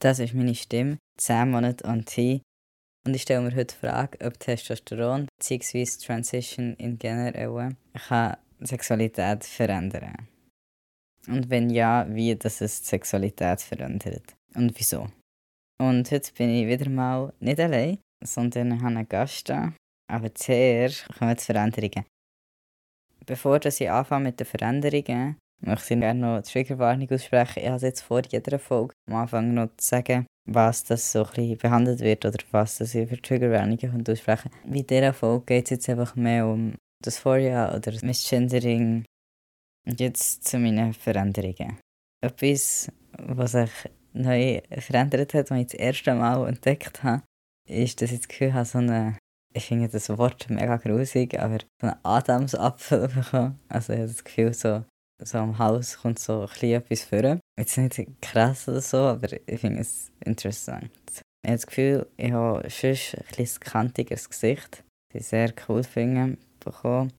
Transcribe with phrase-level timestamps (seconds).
[0.00, 2.42] Das ist meine Stimme, 10 Monate on T.
[3.04, 5.84] Und ich stelle mir heute die Frage, ob Testosteron bzw.
[6.04, 10.28] Transition in generell kann Sexualität verändern
[11.26, 14.36] Und wenn ja, wie das es die Sexualität verändert.
[14.54, 15.08] Und wieso.
[15.80, 19.72] Und heute bin ich wieder mal nicht allein, sondern habe einen Gast da.
[20.10, 22.04] Aber zuerst kommen die Veränderungen.
[23.26, 27.62] Bevor ich anfange mit den Veränderungen, möchte ich gerne noch die Triggerwarnung aussprechen.
[27.62, 31.58] Ich habe jetzt vor jeder Folge am Anfang noch zu sagen, was das so ein
[31.58, 34.72] behandelt wird oder was das für Triggerwarnungen aussprechen kann.
[34.72, 36.74] Bei dieser Folge geht es jetzt einfach mehr um
[37.04, 39.04] Dysphoria oder Misgendering.
[39.86, 41.78] Und jetzt zu meinen Veränderungen.
[42.20, 43.70] Etwas, was sich
[44.12, 47.22] neu verändert hat, was ich das erste Mal entdeckt habe,
[47.66, 49.16] ist, dass ich das Gefühl habe, so eine,
[49.54, 53.60] ich finde das Wort mega grusig, aber so einen Adamsapfel bekommen.
[53.68, 54.84] Also ich habe das Gefühl, so
[55.22, 57.38] so am Haus kommt so ein etwas vor.
[57.58, 60.90] Jetzt nicht krass oder so, aber ich finde es interessant.
[61.42, 64.84] Ich habe das Gefühl, ich habe schon ein bisschen kantiges Gesicht.
[65.12, 67.12] Das ich sehr cool finde, bekommen.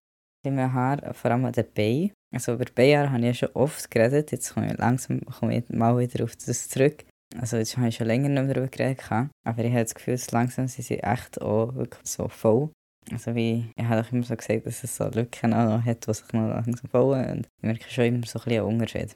[0.46, 2.12] In meinem Haar, vor allem an den Beinen.
[2.34, 4.32] Also über die Beinhaare habe ich ja schon oft geredet.
[4.32, 7.06] Jetzt komme ich langsam komme ich mal wieder auf das zurück.
[7.38, 9.04] Also jetzt habe ich schon länger nicht mehr darüber geredet.
[9.10, 12.70] Aber ich habe das Gefühl, langsam sind sie echt auch so voll.
[13.12, 16.14] Also wie, ich habe immer so gesagt, dass es so Lücken auch noch hat, die
[16.14, 19.16] sich noch langsam bauen und ich merke schon immer so ein bisschen einen Unterschied.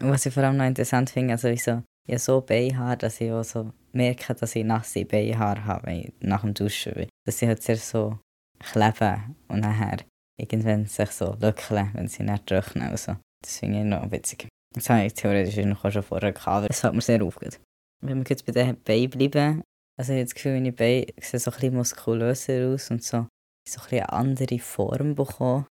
[0.00, 3.20] Und was ich vor allem noch interessant finde, also ich so, ich so Beinhaare, dass
[3.20, 6.96] ich auch so merke, dass ich nasse Beinhaare habe, nach dem Duschen.
[6.96, 8.18] Weil dass sie halt sehr so
[8.58, 9.98] kleben und nachher
[10.38, 12.88] irgendwann sich so lückeln, wenn sie nicht trocknen.
[12.88, 14.48] Also, das finde ich noch witzig.
[14.74, 17.60] Das habe ich theoretisch noch schon vorher gehabt, aber das hat mir sehr aufgehört.
[18.00, 19.62] Wenn wir jetzt bei den Beinen bleiben,
[19.98, 23.26] also ich habe das Gefühl, meine Beine sehen so ein bisschen muskulöser aus und so,
[23.68, 25.66] so ein eine andere Form bekommen.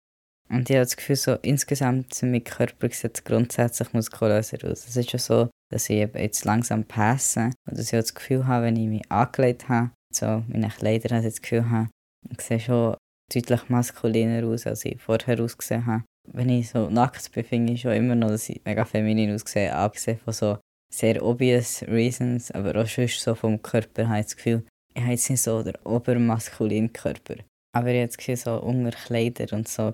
[0.50, 4.88] Und ich habe das Gefühl, so insgesamt mein Körper sieht grundsätzlich muskulöser aus.
[4.88, 8.66] Es ist schon so, dass ich jetzt langsam passe und dass ich das Gefühl habe,
[8.66, 11.90] wenn ich mich angelegt habe, so meine Kleider, habe ich das Gefühl habe,
[12.30, 12.98] ich sehe schon
[13.34, 16.04] deutlich maskuliner aus, als ich vorher ausgesehen habe.
[16.28, 19.74] Wenn ich so nackt bin, finde ich schon immer noch, dass ich mega feminin aussehe,
[19.74, 20.58] abgesehen von so
[20.94, 24.64] sehr obvious reasons, aber auch schon so vom Körper habe ich das Gefühl,
[24.94, 27.36] ich habe jetzt nicht so den obermaskulinen Körper.
[27.74, 29.94] Aber ich habe das Gefühl, so unter Kleider und so.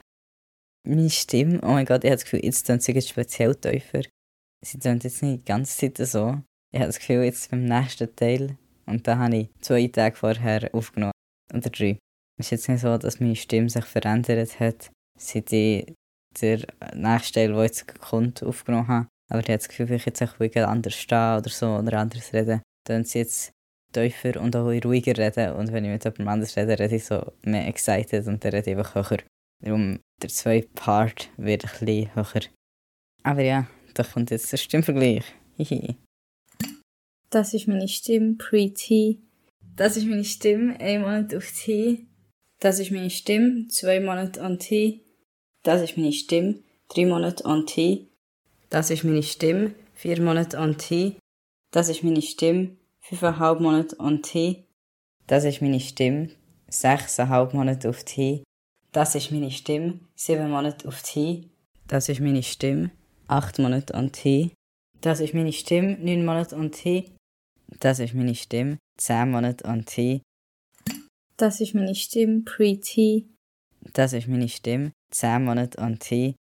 [0.88, 4.02] Meine Stimme, oh mein Gott, ich habe das Gefühl, jetzt tun sie jetzt speziell tiefer.
[4.66, 6.42] Sie tun jetzt nicht die ganze Zeit so.
[6.74, 10.74] Ich habe das Gefühl, jetzt beim nächsten Teil, und da habe ich zwei Tage vorher
[10.74, 11.12] aufgenommen,
[11.54, 12.00] oder drei.
[12.40, 15.94] Es ist jetzt nicht so, dass meine Stimme sich verändert hat, seit ich
[16.42, 16.66] den
[16.96, 19.08] nächsten Teil, der jetzt kommt, aufgenommen habe.
[19.30, 22.62] Aber ich habe das Gefühl, ich jetzt auch anders stehe oder so oder anders rede,
[22.86, 23.52] dann sie jetzt
[23.92, 25.54] tiefer und auch ruhiger reden.
[25.54, 28.72] Und wenn ich mit jemandem anders rede, rede ich so mehr excited und dann rede
[28.72, 29.20] ich einfach höher.
[29.64, 32.42] Darum, der zweite Part wird ein bisschen höher.
[33.24, 35.24] Aber ja, da kommt jetzt der Stimmvergleich.
[35.58, 35.96] Hihi.
[37.30, 39.20] Das ist meine Stimme pre-T.
[39.76, 42.06] Das ist meine Stimme ein Monat auf T.
[42.60, 45.02] Das ist meine Stimme zwei Monate an T.
[45.64, 46.60] Das ist meine Stimme
[46.90, 48.07] drei Monate an T.
[48.70, 51.18] Das ist meine Stimme, vier Monate on T.
[51.72, 54.66] Das ist meine Stimme, fünfeinhalb Monate on T.
[55.26, 56.30] Das ist meine Stimme,
[56.68, 58.44] sechseinhalb Monate auf T.
[58.92, 61.50] Das ist meine Stimme, sieben Monate auf T.
[61.88, 62.92] Das ist meine Stimme,
[63.28, 64.52] acht Monate on T.
[65.02, 67.12] Das ist meine Stimme, neun Monate on T.
[67.80, 70.22] Das ist meine Stimme, zehn Monate on T.
[71.38, 73.28] Das ist meine Stimme, pre-T.
[73.94, 76.36] Das ist meine Stimme, zehn Monate on T.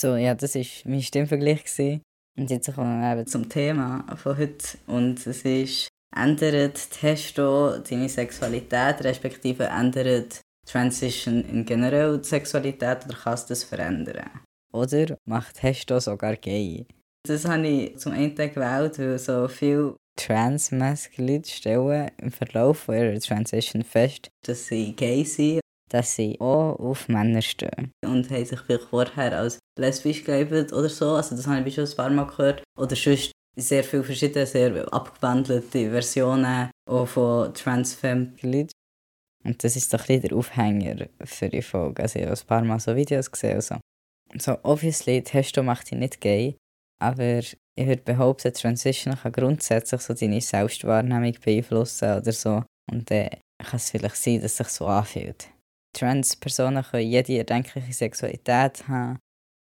[0.00, 1.64] So, ja, das war mein Stimmvergleich.
[1.64, 2.00] Gewesen.
[2.38, 4.78] Und jetzt kommen wir eben zum Thema von heute.
[4.86, 13.16] Und es ist, ändert Testo deine Sexualität, respektive ändert Transition in generell die Sexualität oder
[13.22, 14.30] kannst du das verändern?
[14.72, 16.86] Oder macht Testo sogar gay?
[17.28, 23.82] Das habe ich zum einen gewählt, weil so viele Trans-Masculine stellen im Verlauf ihrer Transition
[23.82, 25.59] fest, dass sie gay sind
[25.90, 27.92] dass sie auch auf Männer stehen.
[28.04, 31.10] Und haben sich vielleicht vorher als lesbisch gelebt oder so.
[31.14, 32.62] Also das habe ich schon ein paar Mal gehört.
[32.78, 38.72] Oder sonst sehr viele verschiedene, sehr abgewandelte Versionen auch von Transfem-Leuten.
[39.44, 42.02] Und das ist doch ein der Aufhänger für die Folge.
[42.02, 43.76] Also ich habe ein paar Mal so Videos gesehen und so.
[44.38, 46.56] So, obviously, Testo macht dich nicht gay,
[47.02, 52.62] aber ich würde behaupten, Transition kann grundsätzlich so deine Selbstwahrnehmung beeinflussen oder so.
[52.90, 55.48] Und dann kann es vielleicht sein, dass es sich so anfühlt.
[55.92, 59.18] Trans-Personen können jede erdenkliche Sexualität haben.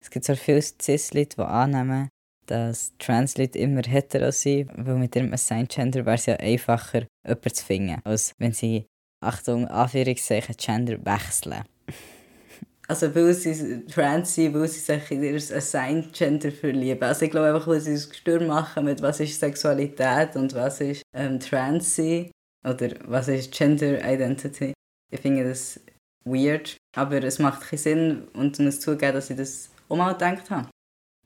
[0.03, 2.09] Es gibt zwar viele Cis-Leute, die annehmen,
[2.47, 7.55] dass Trans-Leute immer hetero sind, weil mit ihrem Assigned Gender wäre es ja einfacher, jemanden
[7.55, 8.87] zu finden, als wenn sie,
[9.23, 11.65] Achtung, Anführungszeichen, Gender wechseln.
[12.89, 17.03] also weil sie trans sind, weil sie sich in ihr Assigned Gender verlieben.
[17.03, 20.81] Also ich glaube einfach, weil sie ein Gestür machen mit was ist Sexualität und was
[20.81, 22.31] ist ähm, trans sein
[22.69, 24.75] oder was ist Gender Identity.
[25.11, 25.81] Ich finde das
[26.25, 30.51] weird, aber es macht keinen Sinn und muss zugeben, dass ich das auch mal gedacht
[30.51, 30.69] habe.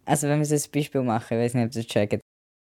[0.04, 2.20] Also wenn wir das Beispiel machen, ich weiß nicht, ob ihr das checkt.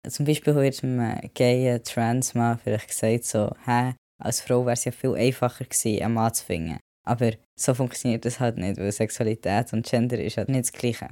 [0.08, 4.92] Zum Beispiel wird einem gayen Trans-Mann vielleicht gesagt so, hä, als Frau wäre es ja
[4.92, 6.78] viel einfacher gewesen, einen Mann zu finden.
[7.06, 11.08] Aber so funktioniert das halt nicht, weil Sexualität und Gender ist halt nicht das Gleiche.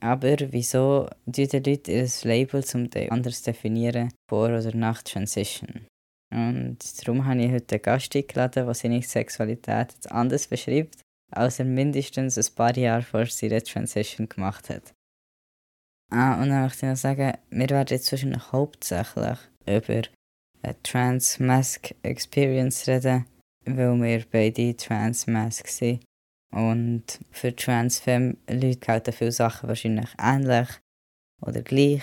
[0.00, 5.86] Aber wieso tun die Leute ihr Label zum Teil anders definieren, vor oder nach Transition?
[6.32, 11.58] Und darum habe ich heute einen Gast eingeladen, der seine Sexualität jetzt anders beschreibt, als
[11.58, 14.94] er mindestens ein paar Jahre vor seiner Transition gemacht hat.
[16.10, 20.02] Ah, und dann möchte ich noch sagen, wir werden jetzt wahrscheinlich hauptsächlich über
[20.62, 23.26] eine Trans-Mask Experience reden,
[23.66, 26.02] weil wir beide Trans-Mask sind.
[26.54, 30.68] Und für Trans-Femme-Leute gelten viele Sachen wahrscheinlich ähnlich
[31.40, 32.02] oder gleich,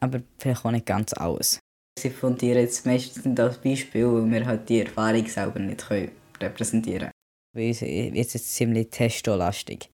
[0.00, 1.60] aber vielleicht auch nicht ganz alles.
[1.98, 5.84] Sie fundieren jetzt meistens als Beispiel, weil wir halt die Erfahrung selber nicht
[6.40, 7.12] repräsentieren können.
[7.54, 9.90] Weil es jetzt ziemlich testolastig.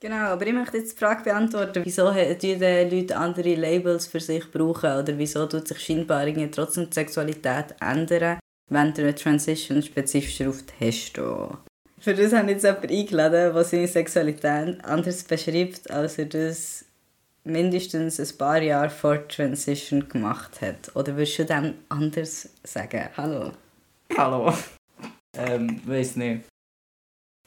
[0.00, 4.50] Genau, aber ich möchte jetzt die Frage beantworten, wieso die Leute andere Labels für sich
[4.50, 8.38] brauchen oder wieso tut sich scheinbar trotzdem die Sexualität ändern,
[8.70, 11.58] wenn der Transition spezifischer auf Testo.
[11.98, 16.85] Für das habe ich jetzt jemanden eingeladen, der seine Sexualität anders beschreibt, als er das
[17.46, 20.94] mindestens ein paar Jahre vor Transition gemacht hat.
[20.94, 23.08] Oder würdest du dem anders sagen?
[23.16, 23.52] Hallo?
[24.16, 24.52] Hallo.
[25.38, 26.44] ähm, weiß nicht.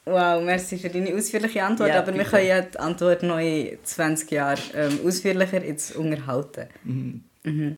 [0.06, 3.78] Wow, merci für deine ausführliche Antwort, ja, aber wir können ja die Antwort noch in
[3.82, 6.68] 20 Jahren ähm, ausführlicher jetzt unterhalten.
[6.84, 7.24] Mhm.
[7.44, 7.76] Mhm.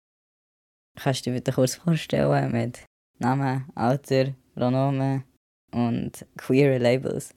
[0.97, 2.85] Kannst du dir bitte kurz vorstellen mit
[3.19, 5.25] Namen, Alter, Pronomen
[5.73, 7.35] und queer Labels?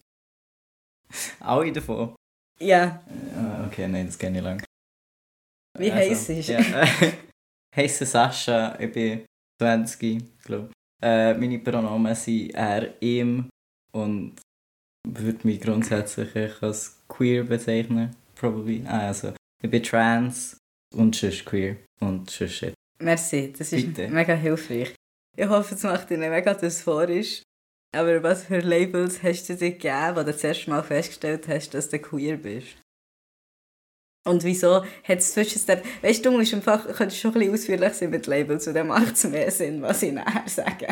[1.39, 2.15] Alle davon?
[2.59, 3.01] Ja.
[3.07, 4.63] Uh, okay, nein, das kenne ich lang.
[5.77, 6.47] Wie also, heisst es?
[6.47, 6.59] Ja,
[7.75, 9.25] heiße Sascha, ich bin
[9.59, 10.69] 20, glaube
[11.01, 13.49] äh, Meine Pronomen sind er, ihm
[13.93, 14.35] und
[15.07, 18.15] würde mich grundsätzlich als queer bezeichnen.
[18.35, 18.83] Probably.
[18.85, 19.33] Ah, also,
[19.63, 20.57] ich bin trans
[20.93, 22.73] und sonst queer und sonst shit.
[22.99, 24.07] Merci, das ist Bitte.
[24.09, 24.95] mega hilfreich.
[25.37, 27.43] Ich hoffe, es macht dir nicht mega euphorisch.
[27.95, 31.73] Aber was für Labels hast du dir gegeben, wo du das erste Mal festgestellt hast,
[31.73, 32.75] dass du queer bist?
[34.27, 35.83] Und wieso hat es zwischendurch...
[36.01, 38.87] Weißt du, du musst einfach, könntest schon ein bisschen ausführlich sein mit Labels und dann
[38.87, 40.87] macht es mehr Sinn, was ich nachher sage.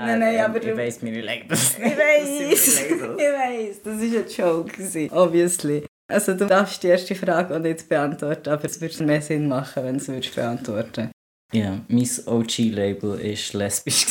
[0.00, 0.70] Nein, nein, aber du...
[0.72, 1.78] Ich weiss meine Labels.
[1.78, 2.80] Ich weiss.
[2.80, 3.82] ich weiss.
[3.82, 5.86] Das war ein Joke, obviously.
[6.08, 9.84] Also du darfst die erste Frage auch nicht beantworten, aber es würde mehr Sinn machen,
[9.84, 11.10] wenn du es beantworten
[11.52, 14.06] Ja, mein OG-Label war lesbisch.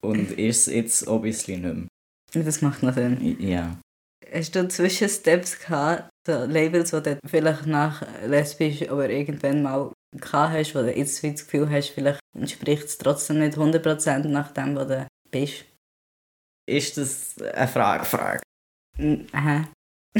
[0.00, 2.44] Und ist jetzt obviously nicht mehr.
[2.44, 3.36] Das macht noch Sinn.
[3.40, 3.80] Ja.
[4.32, 10.52] Hast du Zwischensteps gehabt, so Labels, die du vielleicht nach lesbisch aber irgendwann mal gehabt
[10.52, 14.76] hast, wo du jetzt das Gefühl hast, vielleicht entspricht es trotzdem nicht 100% nach dem,
[14.76, 15.64] was du bist?
[16.68, 18.04] Ist das eine Frage?
[18.04, 18.40] Frage?
[18.98, 19.64] Hä?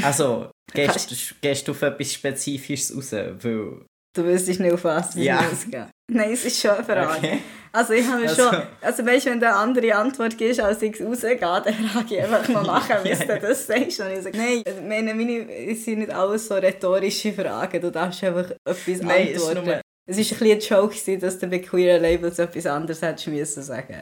[0.01, 3.11] Also, gehst, du, gehst du auf etwas Spezifisches raus?
[3.11, 3.85] Weil
[4.15, 5.39] Du wüsstest nicht, auf was es ja.
[5.39, 5.87] ausgeht.
[6.11, 7.17] Nein, es ist schon eine Frage.
[7.17, 7.39] Okay.
[7.71, 8.49] Also ich habe also.
[8.49, 8.61] schon...
[8.81, 12.47] Also weißt du, wenn eine andere Antwort gibst, als ich rausgehe, dann frage ich einfach
[12.49, 13.99] noch nachher, wie du das sagst.
[13.99, 17.81] Und ich sage, nein, meine, meine, sind nicht alles so rhetorische Fragen.
[17.81, 19.81] Du darfst einfach etwas nein, antworten.
[20.05, 23.61] Es war ein bisschen ein Joke, dass du bei queer Labels etwas anderes hättest müssen
[23.61, 24.01] sagen.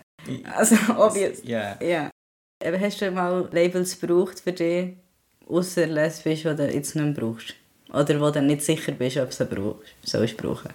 [0.56, 1.40] Also, obvious.
[1.44, 1.78] Ja.
[1.82, 2.10] Yeah.
[2.64, 2.80] Yeah.
[2.80, 4.96] Hast du mal Labels gebraucht für dich,
[5.48, 7.56] außer lesbisch, die du jetzt nicht mehr brauchst?
[7.94, 10.72] Oder wo du nicht sicher bist, ob du sie brauchst, sollst brauchen?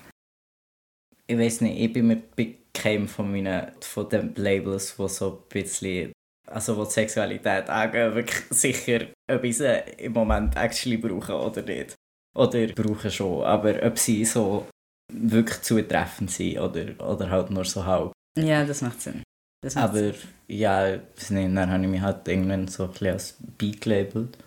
[1.27, 5.31] Ich weiß nicht, ich bin mir bei keinem von meinen von den Labels, die so
[5.31, 6.13] ein bisschen,
[6.49, 11.63] also wo die Sexualität angehen, wirklich sicher, ob ich sie im Moment actually brauche oder
[11.63, 11.95] nicht.
[12.35, 14.67] Oder brauche schon, aber ob sie so
[15.13, 18.13] wirklich zutreffend sind oder, oder halt nur so halb.
[18.39, 19.23] Ja, das macht Sinn.
[19.63, 20.15] Das macht aber Sinn.
[20.49, 24.39] ja, dann habe ich mich halt irgendwann so ein bisschen als B gelabelt.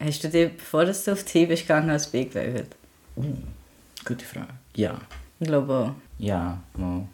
[0.00, 2.76] Hast du dir, bevor du auf die bist gegangen, als Big gewählt?
[3.16, 3.34] Uh,
[4.04, 4.54] gute Frage.
[4.76, 5.00] Ja.
[5.40, 6.07] Ich glaube auch.
[6.18, 7.08] Ja, mal.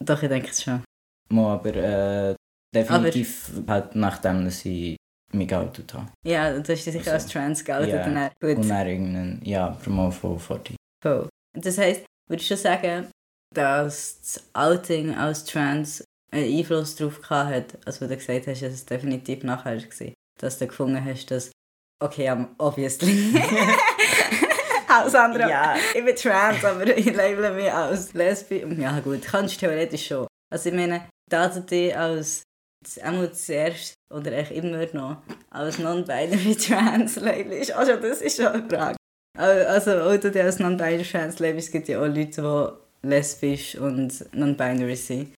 [0.00, 0.82] Doch, ich denke es schon.
[1.30, 2.34] Mal, aber äh,
[2.74, 4.96] definitiv aber, halt nachdem, dass ich
[5.32, 6.10] mich geoutet habe.
[6.24, 7.90] Ja, du hast dich sicher also, als trans geoutet.
[7.90, 8.56] Ja, und dann, gut.
[8.56, 10.76] Und dann irgendeinen, ja, mal von 40.
[11.02, 11.28] Voll.
[11.54, 13.10] Das heisst, würdest du sagen,
[13.54, 18.86] dass das Outing als trans einen Einfluss darauf hat, als du gesagt hast, dass es
[18.86, 20.12] definitiv nachher war?
[20.40, 21.50] dass du gefunden hast, dass,
[22.00, 23.34] okay, obviously.
[24.88, 25.48] als andere.
[25.48, 25.76] Ja.
[25.94, 28.64] Ich bin trans, aber ich label mich als Lesbi.
[28.78, 30.26] Ja gut, kannst du theoretisch schon.
[30.52, 32.42] Also ich meine, da du dich als
[33.02, 37.72] einmal zuerst oder echt immer noch als Non-Binary Trans-Label ist.
[37.72, 38.96] Also das ist schon eine Frage.
[39.36, 44.96] Also, oder du als Non-Binary Trans-Label, es gibt ja auch Leute, die lesbisch und non-binary
[44.96, 45.34] sind.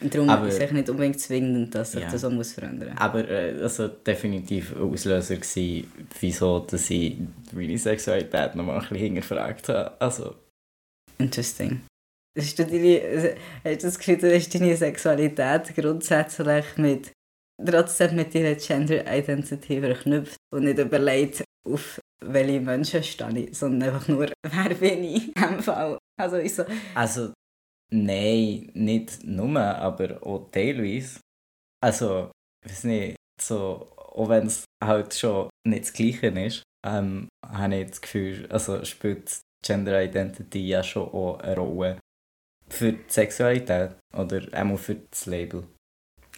[0.00, 2.10] Und darum aber, ist es nicht unbedingt zwingend, dass sich ja.
[2.10, 5.84] das so muss verändern Aber äh, also definitiv ein Auslöser war,
[6.20, 7.18] wieso dass ich
[7.52, 10.00] meine Sexualität noch mal ein bisschen hinterfragt habe.
[10.00, 10.34] Also.
[11.18, 11.82] Interesting.
[12.38, 13.28] Hast du, deine, also,
[13.64, 17.12] hast du das Gefühl, du hast deine Sexualität grundsätzlich mit,
[17.62, 23.90] trotzdem mit deiner Gender Identity verknüpft und nicht überlegt, auf welche Menschen stehe ich, sondern
[23.90, 25.98] einfach nur, wer bin ich im Fall.
[26.18, 26.64] Also, ich so,
[26.94, 27.32] also
[27.90, 31.20] nein, nicht nur, aber auch teilweise.
[31.82, 32.30] Also,
[32.64, 37.76] ich weiß nicht, so, auch wenn es halt schon nicht das Gleiche ist, ähm, habe
[37.76, 41.98] ich das Gefühl, also spielt Gender Identity ja schon auch eine Rolle
[42.68, 45.64] für die Sexualität oder auch für das Label.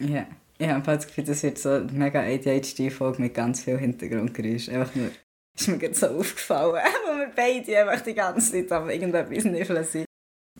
[0.01, 0.27] Ja,
[0.59, 4.69] ich habe das Gefühl, das wird so eine mega ADHD-Folge mit ganz viel Hintergrundgeräusch.
[4.69, 5.11] Einfach nur,
[5.57, 9.85] ist mir gerade so aufgefallen, wo wir beide einfach die ganze Zeit am irgendetwas niffeln
[9.85, 10.07] sind.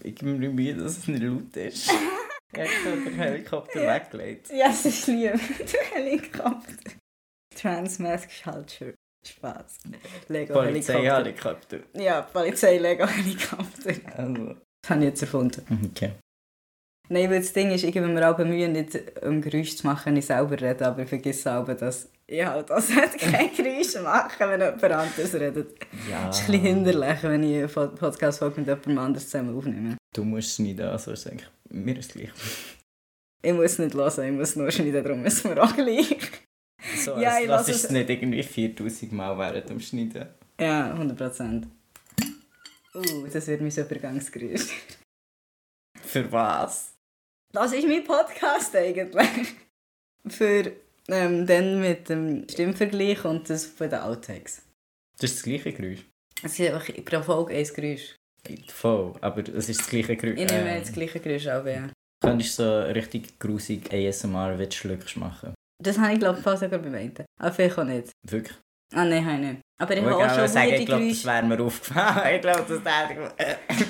[0.03, 1.91] Ich bin mir dass es nicht laut ist.
[2.55, 4.51] Ich habe den Helikopter weggelegt.
[4.51, 5.33] Ja, es ist lieb.
[5.73, 6.93] Der Helikopter.
[7.57, 8.95] Transmask Culture.
[9.27, 9.79] Spaß.
[10.29, 11.79] Lego Polizei-Helikopter.
[11.95, 13.95] Ja, Polizei-Lego-Helikopter.
[14.19, 14.57] Also.
[14.83, 15.91] Das habe ich jetzt erfunden.
[15.91, 16.13] Okay.
[17.13, 20.17] Nein, weil das Ding ist, ich gebe mir auch Mühe, nicht um Geräusche zu machen,
[20.17, 22.83] ich selber rede, aber ich vergesse auch, dass ich halt auch
[23.19, 25.75] keine Geräusche machen wenn jemand anderes redet.
[26.11, 26.31] Ja.
[26.31, 29.97] Es ist ein bisschen hinderlich, wenn ich eine Podcast-Folge mit jemandem anderes zusammen aufnehme.
[30.15, 32.31] Du musst es nicht also ist eigentlich mir ist gleich.
[33.43, 36.17] Ich muss nicht hören, ich muss nur schneiden, darum ist mir auch gleich.
[36.97, 40.29] So, ja, ich lasse es nicht irgendwie 4000 Mal während dem Schneiden.
[40.59, 41.67] Ja, 100 Prozent.
[42.95, 44.69] Uh, das wird mein Übergangsgeräusch.
[46.01, 46.93] Für was?
[47.53, 49.55] Das ist mein Podcast eigentlich.
[50.27, 50.73] Für
[51.09, 54.63] ähm, dann mit dem Stimmvergleich und das von den Outtakes.
[55.19, 56.07] Das ist das gleiche Geräusch?
[56.43, 58.17] Es ist einfach pro Folge ein Geräusch.
[58.69, 60.41] Voll, aber es ist das gleiche Geräusch.
[60.41, 61.91] Ich nehme ähm, das gleiche Geräusch auch, ja.
[62.23, 65.55] Könntest du so richtig grusig ASMR, wenn du schluckst, machen?
[65.83, 67.23] Das habe ich glaube ich fast sogar bemeint.
[67.39, 68.13] Aber vielleicht auch nicht.
[68.27, 68.57] Wirklich?
[68.93, 69.61] Ah, nein, habe ich nicht.
[69.81, 72.35] Aber ich habe auch schon sagen, ich glaube, das wäre mir aufgefallen.
[72.37, 73.33] ich glaube, das wäre...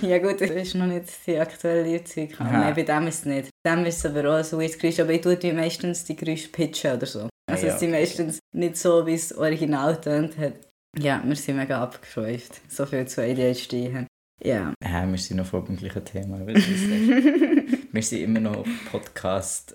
[0.10, 2.30] ja gut, das ist noch nicht die aktuelle Zeug.
[2.38, 3.50] Nein, bei dem ist es nicht.
[3.62, 5.00] Bei dem ist es aber auch ein weirdes Geräusch.
[5.00, 7.28] Aber ich tue die meistens die Geräusche pitchen oder so.
[7.50, 10.54] Also ah, ja, es sind meistens nicht so, wie es original tönt hat.
[10.98, 12.60] Ja, wir sind mega abgeschweift.
[12.68, 14.06] So viel zu ADHD.
[14.42, 14.72] Ja.
[14.82, 16.46] Ja, wir sind noch voll beim gleichen Thema.
[16.46, 19.74] wir sind immer noch Podcast.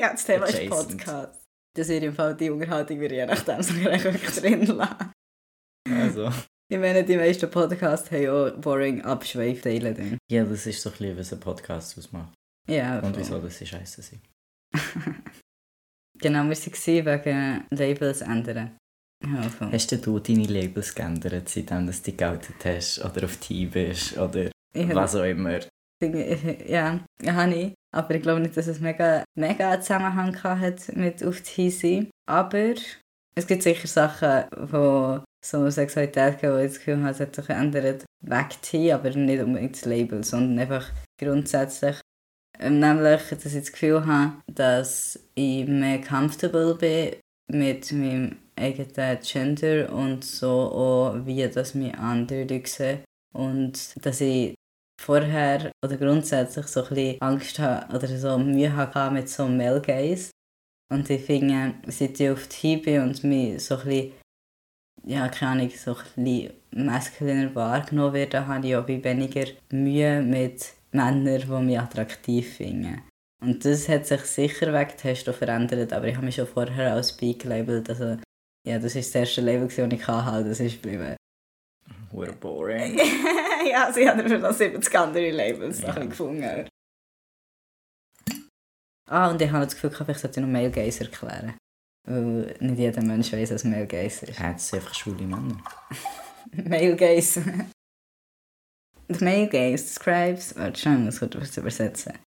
[0.00, 0.70] ja, das Thema adjacent.
[0.70, 1.39] ist Podcast.
[1.76, 5.12] Das wird im Fall die Unterhaltung, wir je nachdem sogar wirklich drin lassen.
[5.88, 6.30] Also.
[6.72, 10.18] Ich meine, die meisten Podcasts haben auch boring Abschweifteile drin.
[10.30, 12.32] Ja, das ist so ein bisschen, was ein Podcast ausmacht.
[12.68, 13.00] Ja.
[13.00, 14.20] Und wieso das scheiße sind.
[16.18, 18.76] genau, wir waren wegen Labels ändern.
[19.22, 24.16] Ja, hast du deine Labels geändert, seitdem du die geoutet hast oder auf Team bist
[24.16, 25.58] oder ich was auch immer?
[26.66, 27.74] Ja, habe ich.
[27.92, 32.10] Aber ich glaube nicht, dass es mega, mega einen Zusammenhang hat mit auf die sein.
[32.26, 32.74] Aber
[33.34, 37.34] es gibt sicher Sachen, wo so Sexualität geben, wo ich das Gefühl habe, es hat
[37.34, 42.00] sich geändert, weg aber nicht unbedingt das Label, sondern einfach grundsätzlich.
[42.58, 47.16] Ähm, nämlich, dass ich das Gefühl habe, dass ich mehr comfortable bin
[47.50, 53.00] mit meinem eigenen Gender und so auch, wie das mich andere sehen.
[53.32, 54.54] Und dass ich
[55.00, 59.80] vorher oder grundsätzlich so ein bisschen Angst habe oder so Mühe hatte mit so Male
[59.80, 60.30] Gaze.
[60.92, 64.12] Und ich finde, seit ich auf die bin und mich so ein bisschen,
[65.06, 70.74] ja, keine Ahnung, so ein bisschen maskuliner wahrgenommen werde, habe ich auch weniger Mühe mit
[70.92, 73.02] Männern, die mich attraktiv finden.
[73.42, 77.16] Und das hat sich sicher weg Testo verändert, aber ich habe mich schon vorher als
[77.16, 77.88] Peak labelt.
[77.88, 78.18] Also,
[78.66, 81.16] ja, das ist das erste Label, das ich hatte, das ist geblieben.
[82.12, 82.98] We're boring.
[83.70, 85.92] ja, sie haben schon noch 70 andere Labels ja.
[85.92, 86.68] gefunden.
[89.08, 91.56] Ah, und ich habe das Gefühl, ich sollte noch Male Gaze erklären.
[92.06, 94.38] Weil nicht jeder Mensch weiß, was Male Gaze ist.
[94.38, 95.62] Ja, das sind einfach schwule Männer.
[96.52, 97.42] Male Gaze.
[99.08, 100.56] The Male Gaze describes...
[100.56, 102.18] Warte, schon, ich muss kurz übersetzen.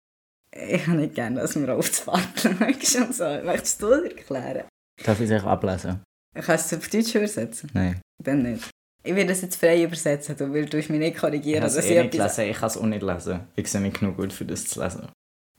[0.52, 3.24] Ich habe nicht gerne, dass wir aufzuwarten und so.
[3.42, 4.68] Möchtest du das erklären?
[5.02, 6.02] Darf ich es euch ablesen?
[6.34, 7.70] Kannst du es auf Deutsch übersetzen?
[7.72, 8.00] Nein.
[8.22, 8.70] Dann nicht.
[9.06, 11.66] Ich werde es jetzt frei übersetzen, du willst mich nicht korrigieren.
[11.66, 12.44] Ich, dass eh ich, nicht lesen.
[12.48, 13.40] ich kann es auch nicht lesen.
[13.54, 15.08] Ich sehe nicht genug gut für das zu lesen.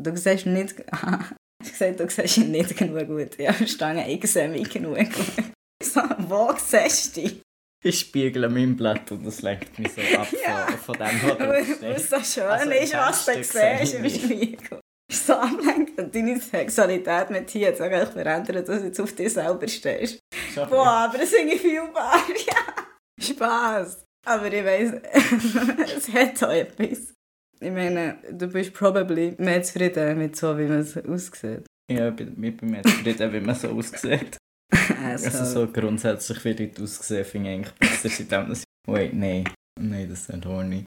[0.01, 0.75] Du siehst nicht...
[1.63, 3.37] ich gesagt, du siehst nicht genug gut.
[3.37, 5.45] Ja, verstanden, ich sehe mich genug gut.
[5.83, 7.41] So, wo siehst du dich?
[7.83, 10.65] Ich spiegle mein Blatt und das lenkt mich so ab ja.
[10.67, 14.79] von, von dem, was du Was so schön also ist, was du siehst im Spiegel.
[15.11, 16.15] ist so ablenkend.
[16.15, 20.19] Deine Sexualität mit hier hat sich verändert, dass du jetzt auf dich selber stehst.
[20.55, 22.23] Boah, aber das finde ich fühlbar.
[22.47, 22.84] Ja.
[23.19, 24.03] Spaß.
[24.25, 24.91] Aber ich weiss,
[25.97, 27.13] es hat auch etwas.
[27.59, 31.65] Ich meine, du bist probably mehr zufrieden mit so, wie man es aussieht.
[31.91, 34.37] Ja, ich bin, ich bin mehr zufrieden, wie man so aussieht.
[35.03, 38.65] also, also so grundsätzlich, wie Leute aussehen, finde ich eigentlich besser, seitdem dass ich...
[38.87, 39.43] Wait, nein.
[39.79, 40.84] Nein, das ist nicht horny.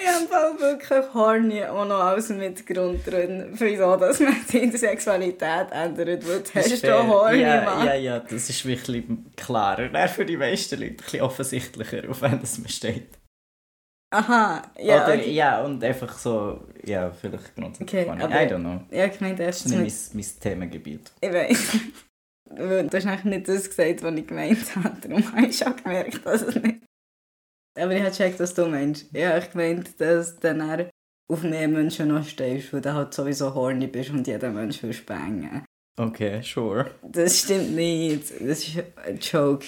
[0.00, 6.26] Ich habe wirklich horny auch noch als Mitgrund drin, wieso dass man seine Sexualität ändert,
[6.26, 7.86] weil du hast du horny ja, Mann.
[7.86, 9.04] Ja, ja, das ist wirklich
[9.36, 10.08] klarer.
[10.08, 13.08] für die meisten Leute ein bisschen offensichtlicher, auf wenn das man steht.
[14.12, 15.04] Aha, ja.
[15.04, 15.30] Oder, okay.
[15.32, 18.80] Ja, und einfach so, ja, vielleicht grundsätzlich okay, aber, I don't know.
[18.90, 21.12] Ja, ich meine, das ist nicht mein, mein Themengebiet.
[21.20, 21.76] Ich weiß.
[22.54, 25.00] Du hast eigentlich nicht das gesagt, was ich gemeint habe.
[25.00, 26.82] Darum habe ich schon gemerkt, dass es nicht
[27.76, 29.06] aber ich habe gecheckt, was du meinst.
[29.12, 30.90] Ja, ich meinte, dass du dann
[31.28, 34.92] auf mehr Menschen noch stehst, weil du halt sowieso horny bist und jeder Mensch will
[34.92, 35.64] spengen.
[35.96, 36.90] Okay, sure.
[37.02, 38.32] Das stimmt nicht.
[38.40, 39.66] Das war ein Joke.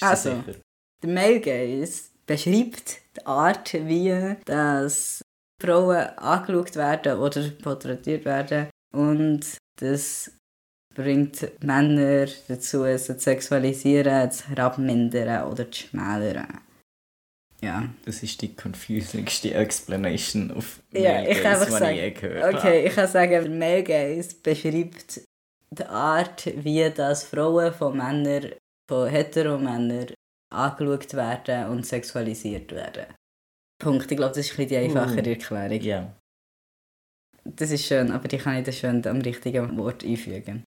[0.00, 0.60] also, sicher?
[1.02, 5.22] der Male Gaze beschreibt die Art, wie das
[5.60, 10.30] Frauen angeschaut werden oder porträtiert werden und das
[10.94, 16.60] bringt Männer dazu, sie zu sexualisieren, zu herabmindern oder zu schmälern.
[17.62, 17.88] Ja.
[18.04, 22.86] Das ist die confusigste Explanation auf ja, Male ich Gaze, die ich je gehört Okay,
[22.86, 25.20] ich kann sagen, Male Gaze beschreibt
[25.70, 28.52] die Art, wie das Frauen von Männern,
[28.88, 30.08] von Heteromännern
[30.52, 33.06] angeschaut werden und sexualisiert werden.
[33.78, 34.10] Punkt.
[34.10, 35.80] Ich glaube, das ist ein die einfachere uh, Erklärung.
[35.80, 35.98] Ja.
[35.98, 36.16] Yeah.
[37.44, 40.64] Das ist schön, aber die kann ich dann schön am richtigen Wort einfügen.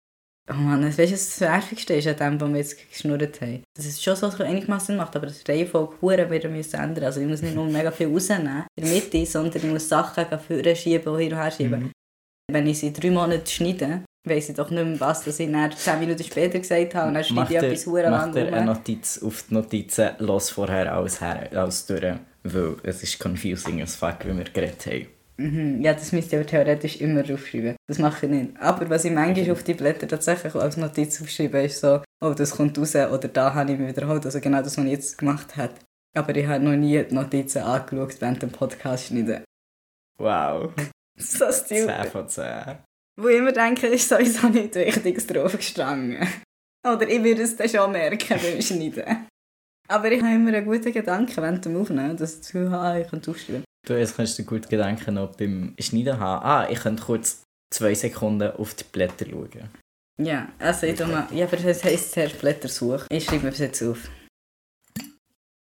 [0.48, 3.64] Oh Mann, weißt das Nervigste ist an dem, was wir jetzt geschnurrt haben?
[3.76, 7.04] Das ist schon so, dass es einigermaßen macht, aber die Reihenfolge Huren wieder müssen ändern.
[7.04, 10.24] Also ich muss nicht nur mega viel rausnehmen in der Mitte, sondern ich muss Sachen
[10.38, 11.80] vorne schieben und hin und her schieben.
[11.80, 11.92] Mhm.
[12.52, 15.72] Wenn ich sie drei Monate schneide, weiss ich doch nicht mehr, was das ich dann
[15.72, 18.66] zehn Minuten später gesagt habe und dann schneide ich etwas Huren lang Mach dir eine
[18.66, 23.96] Notiz auf die Notizen, los vorher alles, her, alles durch, weil es ist confusing as
[23.96, 25.15] fuck, wie wir geredet haben.
[25.38, 25.82] Mhm.
[25.82, 27.76] Ja, das müsste ich aber theoretisch immer aufschreiben.
[27.88, 28.60] Das mache ich nicht.
[28.60, 32.52] Aber was ich manchmal auf die Blätter tatsächlich als Notiz aufschreibe, ist so, oh, das
[32.52, 34.24] kommt raus oder da habe ich mich wiederholt.
[34.24, 35.74] Also genau das, was ich jetzt gemacht habe.
[36.16, 39.44] Aber ich habe noch nie die Notizen angeschaut während dem Podcast schneiden.
[40.18, 40.72] Wow.
[41.18, 41.86] so stupid.
[41.86, 42.78] 10 von 10.
[43.18, 46.26] Wo ich immer denke, ist sowieso nicht Wichtiges drauf gestanden.
[46.86, 49.26] Oder ich würde es dann schon merken beim Schneiden.
[49.88, 53.10] Aber ich habe immer einen guten Gedanken während dem Aufnehmen, dass ich das habe, ich
[53.10, 53.65] kann aufschreiben.
[53.86, 56.44] Du jetzt kannst dir gut Gedanken noch beim Schneiden haben.
[56.44, 59.70] Ah, ich könnte kurz zwei Sekunden auf die Blätter schauen.
[60.18, 63.06] Ja, also ich mal, ja, aber das heisst zuerst Blätter suchen.
[63.10, 64.10] Ich schreibe mir das jetzt auf.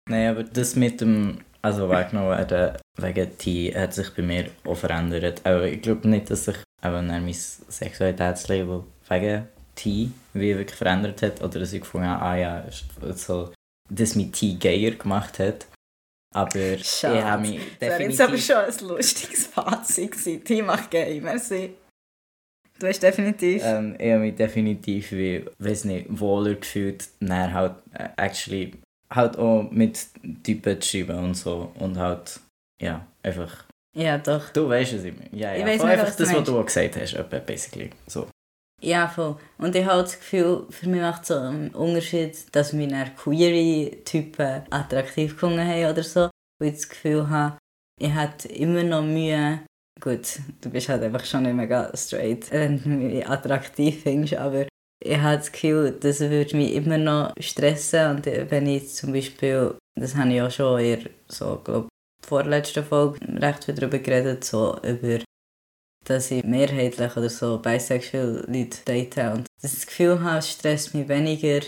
[0.07, 4.77] Nein, aber das mit dem also weggenommen werden wegen T hat sich bei mir auch
[4.77, 5.41] verändert.
[5.43, 11.41] Aber ich glaube nicht, dass sich aber mein Sexualitätslabel wegen T wie wirklich verändert hat
[11.41, 12.65] oder dass ich gefunden habe, ah ja,
[13.15, 13.51] so,
[13.89, 15.65] dass mich T gayer gemacht hat.
[16.35, 17.17] Aber Schade.
[17.17, 17.79] ich habe mich definitiv...
[17.79, 20.43] Das war jetzt aber schon ein lustiges Fazit.
[20.43, 21.75] Team macht gay, merci.
[22.77, 23.61] Du hast definitiv...
[23.63, 28.73] Ähm, ich habe mich definitiv, wie, weiß nicht, wohler gefühlt, dann halt äh, actually
[29.09, 30.07] halt auch mit
[30.43, 31.71] Typen zu schreiben und so.
[31.79, 32.41] Und halt,
[32.81, 33.63] ja, einfach...
[33.95, 34.49] Ja, doch.
[34.49, 35.21] Du weißt es immer.
[35.31, 35.59] Ja, ja.
[35.59, 37.91] Ich weiss nicht, einfach das, was du auch gesagt hast, basically.
[38.07, 38.27] So.
[38.85, 39.35] Ja, voll.
[39.57, 44.61] Und ich habe das Gefühl, für mich macht es so einen Unterschied, dass meine Query-Typen
[44.69, 46.29] attraktiv gefunden haben oder so.
[46.59, 47.57] Wo ich das Gefühl habe,
[47.99, 49.61] ich hätte immer noch Mühe.
[49.99, 54.67] Gut, du bist halt einfach schon nicht mega straight, wenn du mich attraktiv findest, aber
[55.03, 58.17] ich habe das Gefühl, das würde mich immer noch stressen.
[58.17, 61.59] Und wenn ich zum Beispiel, das habe ich ja schon in so,
[62.23, 65.23] vorletzten Folge recht viel darüber geredet, so über
[66.05, 71.07] dass ich mehrheitlich oder so bisexual Leute date und das Gefühl habe, es stresst mich
[71.07, 71.61] weniger,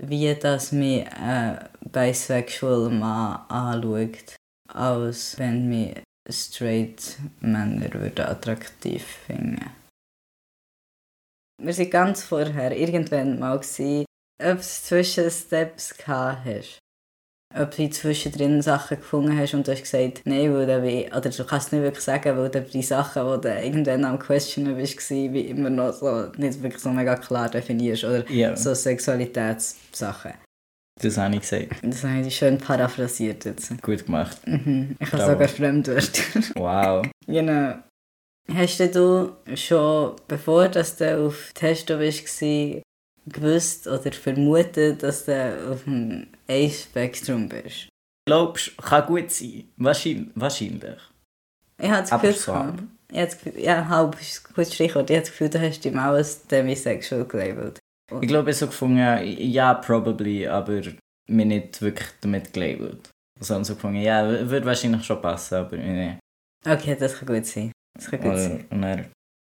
[0.00, 4.36] wie dass mich ein bisexual Mann anschaut,
[4.68, 5.96] als wenn mich
[6.30, 9.70] straight Männer würden attraktiv finden.
[11.60, 16.78] Wir waren ganz vorher irgendwann mal, ob es zwischen Steps hast
[17.54, 21.30] ob du zwischendrin Sachen gefunden hast und du hast gesagt, nein, weil dann wie, oder
[21.30, 24.76] du kannst es nicht wirklich sagen, weil dann die Sachen, die du irgendwann am Questionen
[24.76, 28.54] bist, wie immer noch so nicht wirklich so mega klar definierst oder yeah.
[28.54, 30.34] so Sexualitätssachen.
[31.00, 31.68] Das habe ich gesagt.
[31.82, 33.80] Das habe ich schön paraphrasiert jetzt.
[33.82, 34.38] Gut gemacht.
[34.46, 34.96] Mhm.
[34.98, 36.22] Ich habe sogar Fremdwörter.
[36.56, 37.06] Wow.
[37.26, 37.74] genau.
[38.52, 42.40] Hast du schon, bevor dass du auf Testo warst,
[43.26, 47.88] gewusst oder vermutet, dass du auf dem A-Spektrum bist?
[48.26, 49.68] Glaubst du, kann gut sein.
[49.76, 50.28] Wahrscheinlich.
[50.34, 50.98] wahrscheinlich.
[51.80, 52.74] Ich hatte das Gefühl,
[53.10, 55.10] Ich habe das Gefühl, ja, halb ist ein gutes Stichwort.
[55.10, 57.78] Ich habe das Gefühl, du hast dich mal als demisexual gelabelt.
[58.20, 60.80] Ich glaube, ich habe so gefunden, ja, probably, aber
[61.28, 63.10] mir nicht wirklich damit gelabelt.
[63.38, 66.18] Also so gefunden, ja, würde wahrscheinlich schon passen, aber nee.
[66.66, 67.72] Okay, das kann gut sein.
[67.96, 68.66] Das kann gut Oder, sein.
[68.70, 69.06] und dann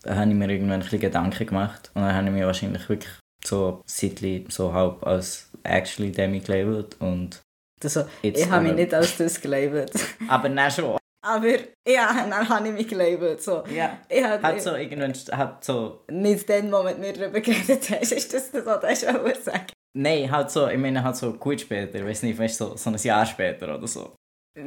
[0.08, 3.13] habe ich mir irgendwann ein bisschen Gedanken gemacht und dann habe ich mich wahrscheinlich wirklich
[3.43, 7.41] so Zeitli so halb als actually Demi gelabelt und
[7.84, 9.91] Also, jetzt ich habe mich nicht als das gelabelt.
[10.28, 10.97] Aber dann schon.
[11.25, 11.47] Aber
[11.88, 13.41] ja, dann habe ich mich gelabelt.
[13.41, 13.63] So.
[13.73, 13.97] Ja.
[14.08, 18.12] Ich habe Hat so irgendwann, hat so, nicht den Moment mit darüber geredet hast.
[18.12, 21.62] Ist das das, was du schon sagen nein, halt so, ich meine halt so gut
[21.62, 24.15] später, ich weiß nicht, weißt so, so ein Jahr später oder so.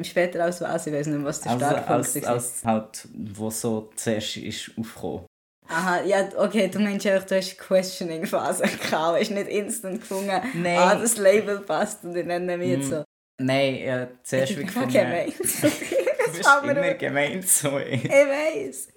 [0.03, 2.29] Später als was, ich weiß nicht, was der Also Startpunkt als, war.
[2.33, 5.27] als halt, wo so zuerst ist aufgekommen.
[5.69, 10.79] Aha, ja, okay, du meinst einfach, du hast Questioning-Phase gehabt, hast nicht instant gefunden, Nein.
[10.79, 13.05] ah, das Label passt und ich nenne mich jetzt Mm, so.
[13.41, 14.93] Nein, ja, zuerst wie gefunden.
[16.39, 17.79] bist Das mir immer gemeint so.
[17.79, 18.89] Ich weiß.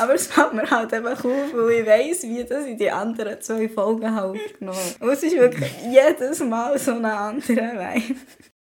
[0.00, 3.40] Aber es fällt mir halt einfach auf, weil ich weiss, wie das in die anderen
[3.40, 8.16] zwei Folgen halt aufgenommen Und es ist wirklich jedes Mal so ein anderer Wein.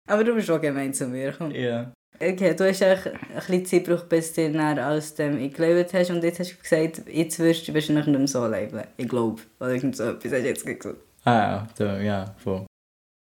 [0.08, 1.34] Aber du bist auch gemein zu mir.
[1.38, 1.52] Komm.
[1.52, 1.92] Ja.
[2.20, 5.94] Okay, du hast eigentlich ein bisschen Zeit gebraucht, bis du dann aus dem «Ich gelabelt»
[5.94, 8.88] hast und jetzt hast du gesagt, jetzt wirst du wahrscheinlich nicht mehr so labeln.
[8.98, 9.42] Ich glaube.
[9.60, 10.98] Oder irgend so etwas hast du jetzt gesagt.
[11.26, 12.66] Ah ja, ja, voll.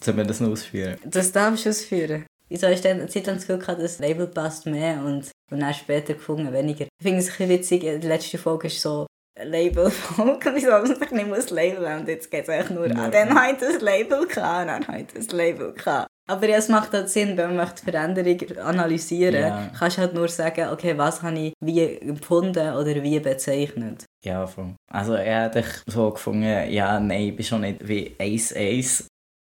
[0.04, 0.98] Sollen wir das noch ausführen?
[1.04, 2.26] Das darfst du ausführen.
[2.52, 5.60] Hast du dann eine Zeit lang das Gefühl gehabt, das Label passt mehr und, und
[5.60, 6.86] dann später gefunden weniger?
[6.86, 10.88] Ich finde es ein bisschen witzig, die letzte Folge ist so eine Label-Folge, wieso man
[10.88, 14.26] sich nicht muss labeln und jetzt geht es eigentlich nur, ah, dann hat das Label
[14.26, 16.08] gehabt, dann hat das Label gehabt.
[16.30, 19.72] Aber ja, es macht halt Sinn, wenn man möchte Veränderung analysieren Ja.
[19.78, 24.06] kannst du halt nur sagen, okay, was habe ich wie empfunden oder wie bezeichnet.
[24.24, 24.76] Ja, voll.
[24.92, 29.08] Also er hat dich so gefunden, ja, nein, ich bin schon nicht wie Ace Ace.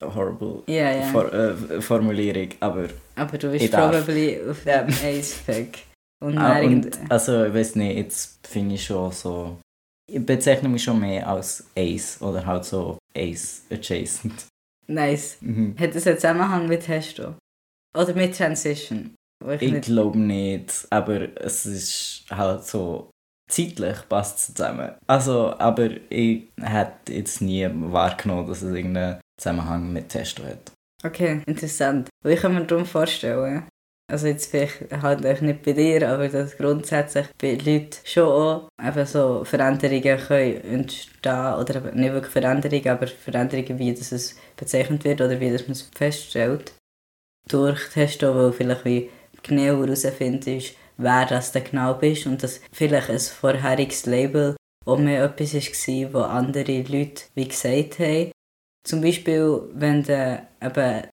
[0.05, 1.03] Horrible Ja, ja.
[1.05, 2.89] For, äh, Formulierung, aber...
[3.15, 3.91] Aber du bist darf.
[3.93, 5.79] probably auf dem Ace-Pack.
[6.23, 9.57] Und, Ah, und, irgend- also, ich weiß nicht, jetzt finde ich schon so...
[10.13, 14.47] Ich bezeichne mich schon mehr als Ace oder halt so Ace adjacent.
[14.89, 15.39] Nice.
[15.41, 15.77] Mhm.
[15.79, 17.35] Hat das einen Zusammenhang mit Testo?
[17.97, 19.15] Oder mit Transition?
[19.45, 19.85] Ich Ich nicht...
[19.85, 23.11] glaube nicht, aber es ist halt so
[23.51, 24.93] zeitlich passt es zusammen.
[25.07, 30.73] Also, aber ich hätte jetzt nie wahrgenommen, dass es irgendeinen Zusammenhang mit Testo hat.
[31.05, 32.09] Okay, interessant.
[32.25, 33.69] Ich kann mir darum vorstellen,
[34.09, 38.69] also jetzt vielleicht halt echt nicht bei dir, aber dass grundsätzlich bei Leuten schon auch
[38.81, 45.05] eben so Veränderungen können entstehen oder nicht wirklich Veränderungen, aber Veränderungen, wie das es bezeichnet
[45.05, 46.73] wird oder wie das man es feststellt.
[47.49, 49.11] Durch Testo, weil vielleicht wie
[49.43, 55.25] genau herausfindest, wer das denn genau bist und dass vielleicht ein vorheriges Label auch mehr
[55.25, 58.33] etwas war, was andere Leute wie gesagt haben.
[58.85, 61.09] Zum Beispiel, wenn du eben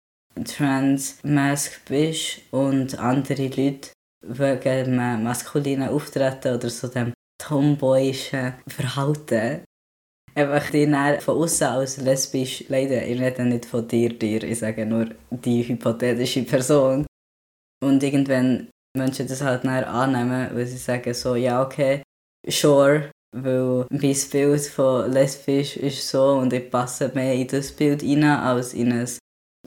[0.44, 3.90] trans-mask bist und andere Leute
[4.24, 9.64] wegen einem maskulinen Auftreten oder so dem tomboyischen Verhalten
[10.34, 13.02] einfach die dann von außen als lesbisch leiden.
[13.02, 17.06] Ich rede nicht von dir, dir, ich sage nur die hypothetische Person.
[17.82, 22.02] Und irgendwann Menschen das halt dann annehmen, weil sie sagen so, ja okay,
[22.46, 28.02] sure, weil mein Bild von lesbisch ist so und ich passe mehr in das Bild
[28.02, 29.08] rein als in ein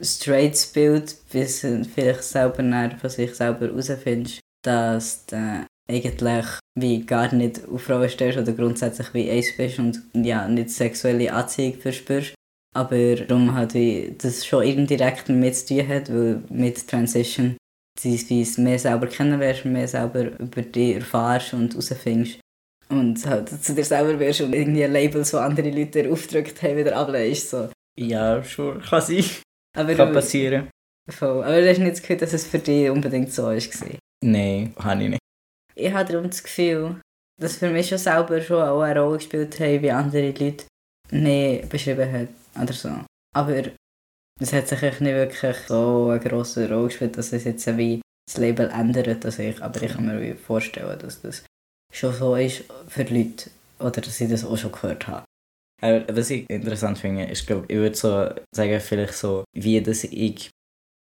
[0.00, 6.46] straightes Bild, bis du vielleicht selber dann von sich selber herausfindest, dass du eigentlich
[6.78, 11.32] wie gar nicht auf Frauen stehst oder grundsätzlich wie Ace bist und ja, nicht sexuelle
[11.32, 12.34] Anziehung verspürst.
[12.74, 17.56] Aber darum halt wie das schon indirekt damit zu tun hat, weil mit Transition
[18.04, 22.40] es mehr selber kennenlernst, mehr selber über dich erfährst und herausfindest.
[22.88, 26.96] Und halt zu dir selber wirst und irgendwie Labels, die andere Leute aufgedrückt haben, wieder
[26.96, 27.50] ablehnst.
[27.50, 27.70] So.
[27.98, 29.24] Ja, schon, kann sein.
[29.76, 30.70] Aber, Kann du, passieren.
[31.10, 31.44] voll.
[31.44, 33.58] aber du hast nicht das Gefühl, dass es für dich unbedingt so war.
[34.24, 35.20] Nein, habe ich nicht.
[35.74, 37.00] Ich habe darum das Gefühl,
[37.40, 40.64] dass für mich schon selber schon auch eine Rolle gespielt hat, wie andere Leute
[41.10, 42.28] mich beschrieben haben.
[42.62, 42.90] Oder so.
[43.34, 43.62] Aber
[44.40, 48.38] es hat sich nicht wirklich so eine grosse Rolle gespielt, dass es jetzt wie das
[48.38, 49.24] Label ändert.
[49.24, 51.44] Also ich, aber ich kann mir vorstellen, dass das
[51.92, 53.50] schon so ist für Leute.
[53.78, 55.25] Oder dass ich das auch schon gehört habe.
[55.86, 60.04] Aber was ich interessant finde, ist, glaub, ich würde so sagen, vielleicht so, wie dass
[60.04, 60.50] ich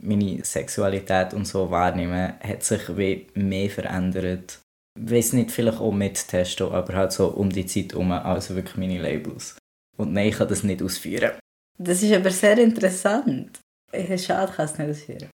[0.04, 4.60] meine Sexualität und so wahrnehme, hat sich wie mehr verändert.
[5.00, 8.54] Ich weiß nicht, vielleicht auch mit Testo, aber halt so um die Zeit herum, als
[8.54, 9.58] wirklich meine Labels.
[9.98, 11.40] Und nein, ich kann das nicht ausführen.
[11.78, 13.60] Das ist aber sehr interessant.
[13.94, 15.30] Schade, ich kann es nicht ausführen.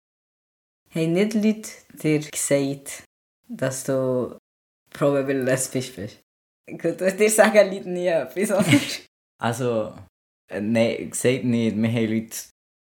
[0.94, 1.70] Haben nicht Leute
[2.02, 3.04] dir gesagt,
[3.48, 4.36] dass du
[4.90, 6.18] probably lesbisch bist?
[6.66, 8.50] Gut, dir sagen Leute nie etwas.
[8.50, 8.78] oder?
[9.40, 9.94] Also,
[10.50, 12.36] äh, nein, gesagt nicht, wir haben Leute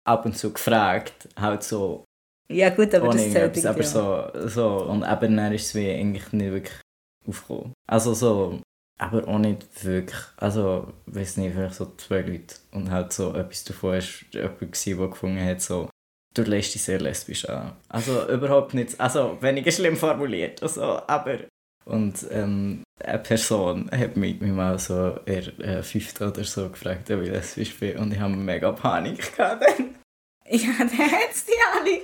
[0.08, 2.06] ab und zu gefragt, halt so,
[2.52, 4.34] ja gut, aber das zählt irgendetwas, aber auch.
[4.34, 6.82] so, so, und eben dann ist es wie eigentlich nicht wirklich
[7.28, 7.74] aufgekommen.
[7.88, 8.60] Also so,
[9.00, 10.20] aber auch nicht wirklich.
[10.38, 15.08] Also, weiß nicht, vielleicht so zwei Leute und halt so etwas davon ist jemand der
[15.08, 15.90] gefunden hat, so,
[16.34, 17.76] du lässt dich sehr lesbisch an.
[17.88, 21.40] Also überhaupt nicht, also weniger schlimm formuliert, also, aber
[21.86, 27.10] und ähm, eine Person hat mich, mich mal so in der fünften oder so gefragt,
[27.12, 29.96] ob ich lesbisch bin und ich habe mega Panik gehabt dann.
[30.52, 32.02] Ja, der hat es die alle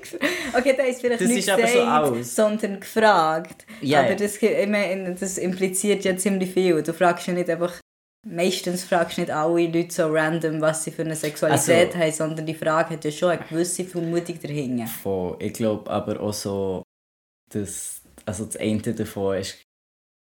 [0.55, 3.65] Okay, der ist vielleicht das nicht ist gesagt, so sondern gefragt.
[3.81, 6.83] Ja, aber das, meine, das impliziert ja ziemlich viel.
[6.83, 7.73] Du fragst ja nicht einfach,
[8.23, 12.11] meistens fragst du nicht alle Leute so random, was sie für eine Sexualität Also- haben,
[12.11, 14.85] sondern die Frage hat ja schon eine gewisse Vermutung dahinter.
[14.85, 15.37] Voll.
[15.39, 16.83] Ich glaube aber auch so,
[17.51, 19.57] dass, also das eine davon ist,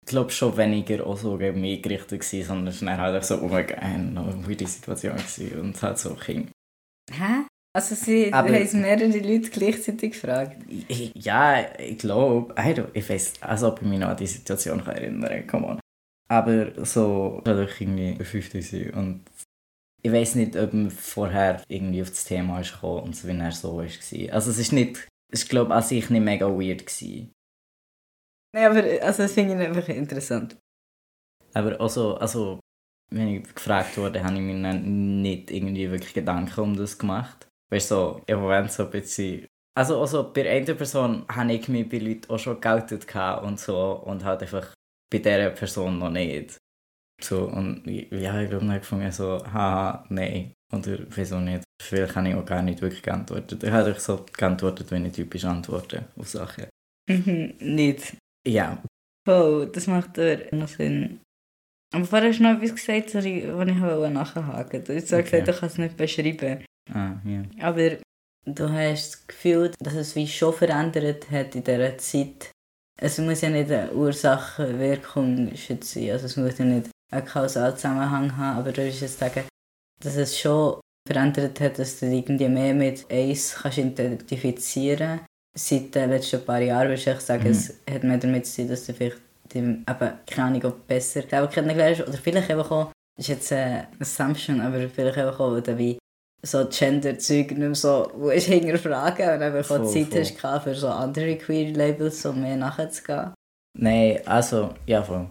[0.04, 3.16] ich glaube schon weniger auch so gegen mich gerichtet gewesen, sondern es war dann halt
[3.22, 6.48] auch so, mein Gott, eine weirde Situation gewesen und halt so King.
[7.10, 7.46] Hä?
[7.76, 10.58] Also sie Aber- haben es mehrere Leute gleichzeitig gefragt.
[10.88, 12.54] Ich- Ja, ich glaube,
[12.92, 15.80] ich weiß, also ob ich mich noch an die Situation kann erinnern come on.
[16.28, 19.22] Aber so, ich irgendwie bei 50 und
[20.02, 23.38] ich weiß nicht, ob man vorher irgendwie auf das Thema ist gekommen und so, wie
[23.38, 23.84] er so war.
[24.34, 27.32] Also es ist nicht, ist glaube ich an sich nicht mega weird gewesen.
[28.54, 30.56] Nein, aber also das finde ich einfach interessant.
[31.54, 32.60] Aber also, also,
[33.10, 37.48] wenn ich gefragt wurde, habe ich mir nicht irgendwie wirklich Gedanken um das gemacht.
[37.72, 39.46] Weißt du, so, im Moment so ein bisschen.
[39.76, 43.12] Also, also bei einer Person habe ich mich bei Leuten auch schon geoutet
[43.42, 44.72] und so und halt einfach
[45.10, 46.56] bei dieser Person noch nicht.
[47.20, 50.52] So, und ja, ich glaube, dann gefunden so, haha, nein.
[50.72, 51.64] Oder wieso nicht?
[51.82, 53.64] Vielleicht habe ich auch gar nicht wirklich geantwortet.
[53.64, 56.66] Ich habe so geantwortet, wenn ich typisch antworte auf Sachen.
[57.08, 58.16] Mhm, nicht.
[58.46, 58.82] Ja,
[59.26, 61.20] Oh, das macht aber noch Sinn.
[61.94, 64.84] Aber vorher hast du noch etwas gesagt, sorry, was ich wollte nachhaken.
[64.84, 65.30] Du hast zwar Okay.
[65.40, 66.64] gesagt, du kannst es nicht beschreiben.
[66.92, 67.42] ah, ja.
[67.62, 67.90] Aber
[68.44, 72.50] du hast das Gefühl, dass es wie schon verändert hat in dieser Zeit.
[73.00, 76.10] Es muss ja nicht eine Ursache-Wirkung sein.
[76.10, 78.58] Also es muss ja nicht einen Kausalzusammenhang haben.
[78.58, 79.44] Aber du würdest jetzt sagen,
[80.02, 85.20] dass es schon verändert hat, dass du dich irgendwie mehr mit Ace kannst identifizieren
[85.56, 87.50] Seit den letzten paar Jahren würde ich sagen, Mhm.
[87.50, 89.18] es hat mehr damit zu tun, dass du vielleicht
[89.54, 92.08] eben, keine Ahnung, ob besser selber kennengelernt hast.
[92.08, 95.78] Oder vielleicht einfach auch, das ist jetzt eine Assumption, aber vielleicht einfach auch, weil du
[95.78, 95.98] wie
[96.44, 100.20] so Gender-Zeug nicht mehr so willst hinterfragen und einfach auch Zeit voll.
[100.20, 103.32] hast für so andere Queer-Labels so mehr nachzugehen.
[103.78, 105.28] Nein, also, ja voll.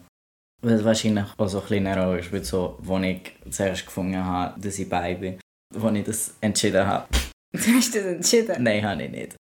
[0.61, 4.59] Was wahrscheinlich auch so ein kleiner Rolle ist, weil so, wo ich zuerst gefunden habe,
[4.59, 5.39] dass ich bei bin,
[5.75, 7.07] wo ich das entschieden habe.
[7.53, 8.63] Du hast das entschieden?
[8.63, 9.35] Nein, habe ich nicht.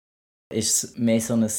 [0.53, 1.51] Es war mehr so ein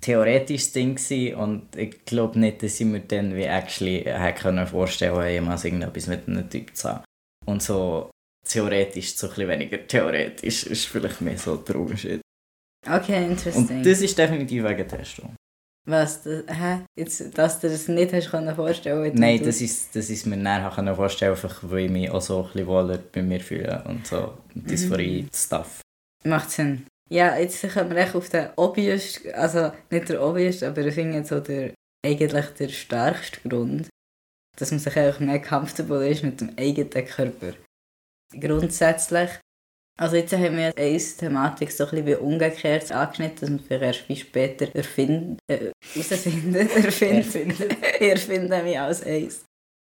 [0.00, 4.66] theoretisches Ding gewesen und ich glaube nicht, dass ich mir dann wie actually hätte können
[4.66, 7.04] vorstellen jemals irgendetwas mit einem Typ zu haben.
[7.46, 8.10] Und so
[8.46, 12.20] theoretisch, so ein bisschen weniger theoretisch, ist vielleicht mehr so der Unterschied.
[12.86, 13.82] Okay, Und interesting.
[13.82, 15.34] das ist definitiv wegen Testung.
[15.86, 16.22] Was?
[16.22, 16.84] Das, hä?
[16.98, 20.36] Jetzt, dass du das nicht hast können vorstellen wie Nein, das ist, das ist mir
[20.36, 23.82] näher können vorstellen, einfach weil ich mich auch so ein bisschen wohler bei mir fühle
[23.86, 25.80] und so Dysphorie-Stuff.
[26.24, 26.86] Macht Sinn.
[27.10, 31.24] Ja, jetzt kommen wir echt auf den obvious, also nicht der obvious, aber ich finde
[31.24, 31.72] so der,
[32.04, 33.88] eigentlich der stärkste Grund,
[34.56, 37.54] dass man sich einfach mehr comfortable ist mit dem eigenen Körper.
[38.38, 39.30] Grundsätzlich,
[39.98, 43.82] also jetzt haben wir eine Thematik so ein bisschen wie umgekehrt angeschnitten, dass man vielleicht
[43.82, 49.44] erst viel später erfinden, äh, herausfinden, erfinden, ich erfinde mich als Eis.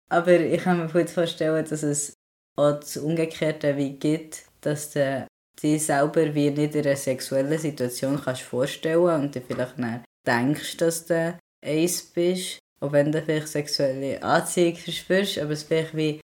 [0.09, 2.13] Aber ich kann mir gut vorstellen, dass es
[2.57, 5.27] auch das Umgekehrte wie gibt, dass der
[5.61, 10.77] dich selber wie nicht in einer sexuellen Situation kannst vorstellen und du vielleicht dann denkst,
[10.77, 16.19] dass du eins bist, auch wenn du vielleicht sexuelle Anziehung verspürst, aber es vielleicht wie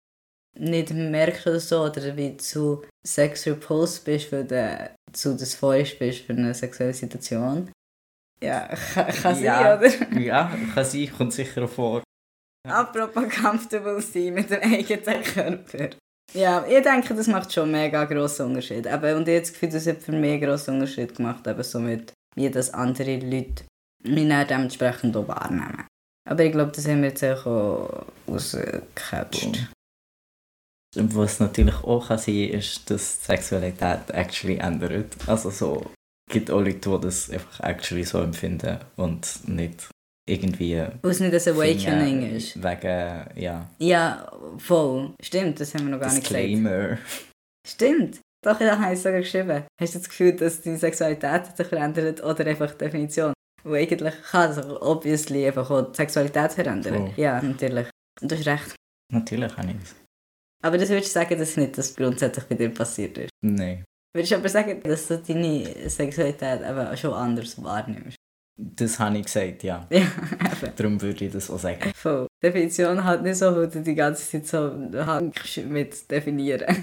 [0.56, 6.20] nicht merkst oder so, oder wie zu Sex repulsed bist, weil du zu dysphorisch bist
[6.20, 7.72] für eine sexuelle Situation.
[8.40, 9.78] Ja, kann, kann Ja.
[9.80, 10.20] sein, oder?
[10.20, 12.02] Ja, kann sein, kommt sicher vor.
[12.68, 15.90] Apropos comfortable sein mit dem eigenen Körper.
[16.34, 18.88] Ja, ich denke, das macht schon mega grossen Unterschied.
[18.88, 21.62] Aber, und ich habe das Gefühl, das hat für mich einen grossen Unterschied gemacht, eben
[21.62, 21.80] so
[22.36, 23.64] wie das andere Leute
[24.02, 25.86] mich dann dementsprechend auch wahrnehmen.
[26.28, 29.70] Aber ich glaube, das haben wir jetzt auch rausgecatcht.
[30.96, 35.16] Was natürlich auch kann sein ist, dass die Sexualität actually ändert.
[35.26, 35.90] Also so,
[36.28, 39.88] es gibt auch Leute, die das einfach actually so empfinden und nicht
[40.26, 42.62] irgendwie es nicht ein Awakening finden ist.
[42.62, 45.14] Wegen, ja, Ja, voll.
[45.20, 46.42] Stimmt, das haben wir noch gar nicht gesagt.
[46.42, 46.98] Disclaimer.
[47.66, 48.20] Stimmt.
[48.44, 49.64] Doch, ja, habe ich sogar geschrieben.
[49.80, 53.32] Hast du das Gefühl, dass deine Sexualität sich verändert oder einfach die Definition?
[53.62, 56.94] Weil eigentlich kann sich obviously einfach auch die Sexualität verändern.
[56.94, 57.12] Voll.
[57.16, 57.88] Ja, natürlich.
[58.20, 58.76] Und du hast recht.
[59.12, 59.94] Natürlich habe ich das.
[60.62, 63.30] Aber das würdest du sagen, dass nicht das grundsätzlich bei dir passiert ist.
[63.42, 63.84] Nein.
[64.14, 68.16] Würdest du aber sagen, dass du deine Sexualität eben schon anders wahrnimmst?
[68.56, 69.86] Das habe ich gesagt, ja.
[69.90, 70.06] Ja,
[70.76, 71.92] Darum würde ich das auch sagen.
[71.94, 72.26] Voll.
[72.42, 74.70] Definition halt nicht so, weil du die ganze Zeit so
[75.68, 76.82] mit definieren.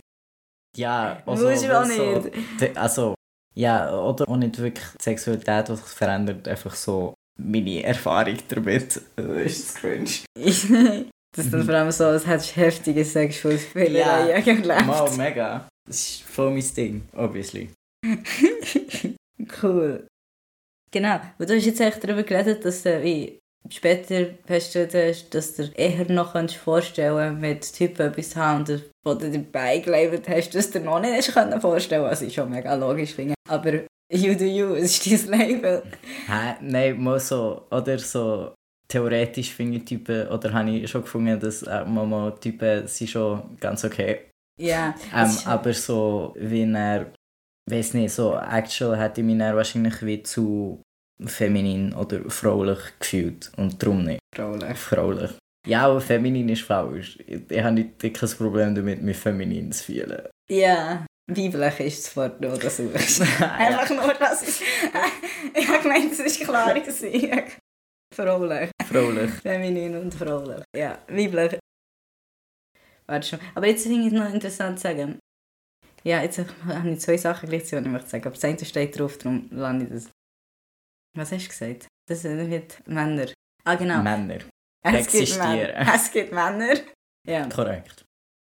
[0.75, 1.97] Ja, also, Muss ich auch nicht.
[1.97, 3.15] So, also,
[3.53, 9.01] ja, oder auch nicht wirklich die Sexualität, die sich verändert, einfach so meine Erfahrung damit.
[9.15, 10.09] Das ist cringe.
[10.35, 14.67] das ist dann vor allem so, als hättest du heftige Sexualspiele ja, erlebt.
[14.87, 15.67] Wow, mega.
[15.85, 17.69] Das ist voll mein Ding, obviously.
[19.61, 20.07] cool.
[20.91, 25.55] Genau, und du hast jetzt echt darüber geredet, dass du wie später festgestellt hast, dass
[25.55, 30.53] du eher noch vorstellen kannst, mit Typen etwas haben und wo du dir beigelebt hast,
[30.53, 33.35] dass du dir noch nicht vorstellen was ich schon mega logisch finde.
[33.47, 33.73] Aber
[34.11, 35.83] you do you, es ist dein Label.
[36.27, 36.55] Hä?
[36.61, 38.53] Nein, mal so, oder so
[38.91, 43.57] theoretisch finde ich Typen, oder habe ich schon gefunden, dass äh, mal Typen sind schon
[43.59, 44.27] ganz okay.
[44.59, 44.93] Ja.
[45.13, 47.13] Yeah, ähm, aber so, wie er,
[47.69, 50.81] weiß nicht, so actual hätte ich mich dann wahrscheinlich wie zu
[51.25, 54.19] feminin oder fraulich gefühlt und darum nicht.
[54.35, 54.77] Fraulich.
[54.77, 55.31] Fraulich.
[55.67, 57.19] Ja, aber feminin ist falsch.
[57.27, 60.27] Ich, habe nicht kein Problem damit, mich feminin zu fühlen.
[60.49, 62.89] Ja, weiblich ist das Wort, das du.
[63.45, 64.65] Einfach nur, dass ich...
[65.55, 67.43] ich habe gemeint, es ist klar gewesen.
[68.13, 68.71] Fraulich.
[68.85, 69.31] Fraulich.
[69.31, 70.63] Feminin und fraulich.
[70.75, 71.59] Ja, weiblich.
[73.07, 73.39] Warte schon.
[73.55, 75.19] Aber jetzt finde ich es noch interessant zu sagen.
[76.03, 78.25] Ja, jetzt habe ich zwei Sachen gleichzeitig, die ich möchte sagen.
[78.25, 80.09] Aber das eine steht drauf, darum lande ich das.
[81.15, 81.87] Was hast du gesagt?
[82.07, 83.27] Das sind Männer.
[83.63, 84.01] Ah, genau.
[84.01, 84.39] Männer.
[84.83, 85.57] Es existieren.
[85.57, 85.93] Gibt Männer.
[85.95, 86.73] Es gibt Männer.
[87.27, 87.47] Ja.
[87.49, 88.05] Korrekt.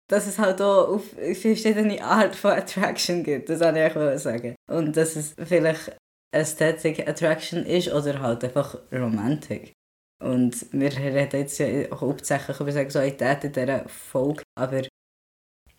[0.09, 4.55] Dass es halt auch auf verschiedene Art von Attraction gibt, das wollte ich auch sagen.
[4.69, 5.95] Und dass es vielleicht
[6.33, 9.73] Aesthetic Attraction ist oder halt einfach Romantik.
[10.21, 14.81] Und wir reden jetzt ja auch hauptsächlich über Sexualität in dieser Folge, aber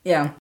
[0.05, 0.37] ja,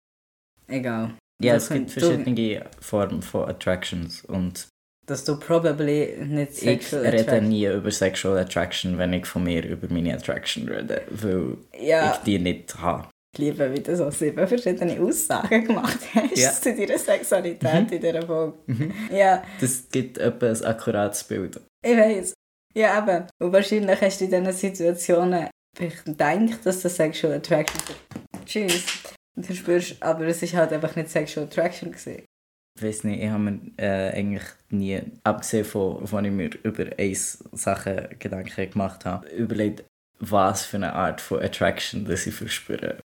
[0.66, 1.14] egal.
[1.42, 4.68] Ja, es gibt verschiedene Formen von Attractions und
[5.06, 9.64] dass du probably nicht sexual Ich rede nie über Sexual Attraction, wenn ich von mir
[9.66, 12.12] über meine Attraction rede, weil ja.
[12.12, 13.08] ich die nicht habe.
[13.34, 16.52] Ich liebe, wie du so sieben verschiedene Aussagen gemacht hast ja.
[16.52, 17.92] zu deiner Sexualität mhm.
[17.92, 18.58] in dieser Folge.
[18.66, 18.92] Mhm.
[19.10, 19.42] Ja.
[19.60, 21.60] Das gibt etwa ein akkurates Bild.
[21.84, 22.34] Ich weiß.
[22.74, 23.26] Ja, eben.
[23.42, 28.46] Und wahrscheinlich hast du in diesen Situationen gedacht, dass das Sexual Attraction ist.
[28.46, 29.01] Tschüss.
[29.34, 31.90] Du spürst, aber es war halt einfach nicht Sexual Attraction.
[31.90, 32.24] Gewesen.
[32.76, 36.86] Ich weiß nicht, ich habe mir äh, eigentlich nie, abgesehen von, von ich mir über
[36.96, 39.84] eine Sache Gedanken gemacht habe, überlegt,
[40.18, 42.98] was für eine Art von Attraction das ich verspüre.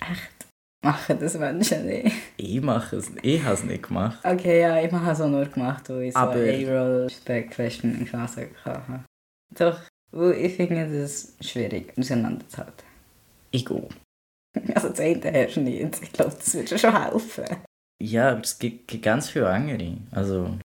[0.00, 0.46] Echt?
[0.82, 2.10] Machen das Menschen nicht?
[2.38, 4.18] Ich mache es Ich habe es nicht gemacht.
[4.24, 6.36] Okay, ja, ich habe es auch nur gemacht, weil ich so Aber...
[6.36, 9.04] A-Roll Spec Question in Klasse hatte.
[9.54, 9.78] Doch,
[10.10, 12.86] weil ich finde das schwierig, auseinanderzuhalten.
[13.50, 13.88] Ich gehe.
[14.74, 16.02] Also das eine hast du nicht.
[16.02, 17.44] Ich glaube, das würde schon helfen.
[18.02, 19.96] Ja, aber es gibt ganz viele andere.
[20.10, 20.58] Also.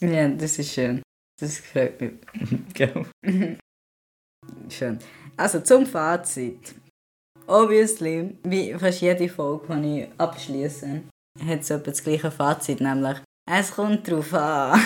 [0.00, 1.02] Ja, das ist schön.
[1.40, 2.12] Das gefällt mir.
[2.74, 3.06] genau.
[4.70, 4.98] schön.
[5.36, 6.74] Also zum Fazit.
[7.46, 11.02] Obviously, wie fast jede Folge, die ich abschließe,
[11.44, 13.18] hat es etwa das gleiche Fazit, nämlich
[13.50, 14.80] es kommt drauf an.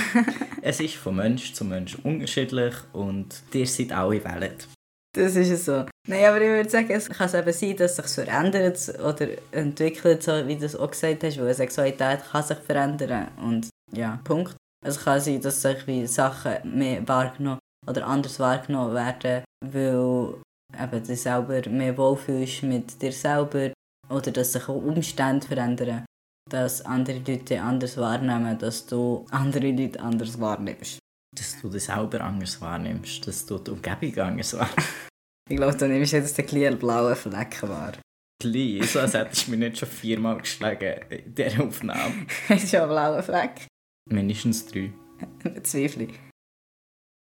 [0.62, 4.68] es ist von Mensch zu Mensch unterschiedlich und ihr seid alle wählt.
[5.14, 5.84] Das ist es so.
[6.06, 10.22] Nein, aber ich würde sagen, es kann eben sein, dass es sich verändert oder entwickelt,
[10.22, 14.54] so wie du es auch gesagt hast, weil Sexualität kann sich verändern und ja, Punkt.
[14.84, 20.34] Es kann sein, dass sich wie Sachen mehr wahrgenommen oder anders wahrgenommen werden, weil
[20.78, 23.72] eben du selber mehr wohlfühlst mit dir selber
[24.10, 26.04] oder dass sich auch Umstände verändern,
[26.50, 30.98] dass andere Leute anders wahrnehmen, dass du andere Leute anders wahrnimmst
[31.34, 34.88] dass du dich selber anders wahrnimmst, dass du die Umgebung anders wahrnimmst.
[35.48, 37.92] ich glaube, du nimmst jetzt den kleinen blauen Flecken wahr.
[38.40, 42.26] Klein, so als hättest du mich nicht schon viermal geschlagen in dieser Aufnahme.
[42.48, 43.66] Hast du schon einen blauen Fleck?
[44.10, 44.92] Mindestens drei.
[45.44, 46.08] Bezweifle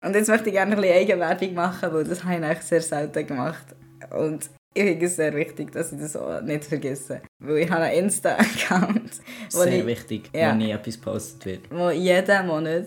[0.05, 2.81] Und jetzt möchte ich gerne ein bisschen Eigenwerbung machen, weil das habe ich eigentlich sehr
[2.81, 3.67] selten gemacht.
[4.11, 7.23] Und ich finde es sehr wichtig, dass ich das auch nicht vergesse.
[7.39, 9.21] Weil ich habe einen Insta-Account.
[9.49, 11.71] Sehr ich, wichtig, ja, wo nie etwas gepostet wird.
[11.71, 12.87] Wo jeden Monat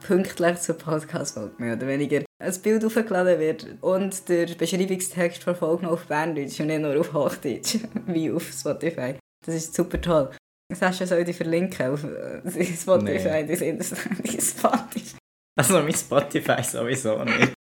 [0.00, 5.84] pünktlich zur Podcast-Folge, mehr oder weniger, ein Bild aufgeladen wird und der Beschreibungstext von Folge
[5.84, 9.14] noch auf Berndeutsch und nicht nur auf Hochdeutsch, wie auf Spotify.
[9.44, 10.30] Das ist super toll.
[10.72, 12.40] Sascha soll ich verlinken auf äh,
[12.76, 13.56] Spotify, nee.
[13.56, 15.16] dein Spotify.
[15.58, 17.52] Also mein Spotify sowieso nicht.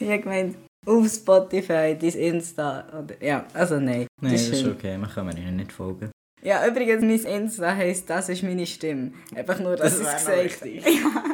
[0.00, 2.86] ich habe gemeint, auf Spotify, dein Insta.
[2.88, 4.06] Oder, ja, also nein.
[4.20, 6.10] Nein, das, ist okay, man kann mir nicht folgen.
[6.42, 9.12] Ja, übrigens, mein Insta heisst, das ist meine Stimme.
[9.34, 11.24] Einfach nur, dass das es gesagt Ja.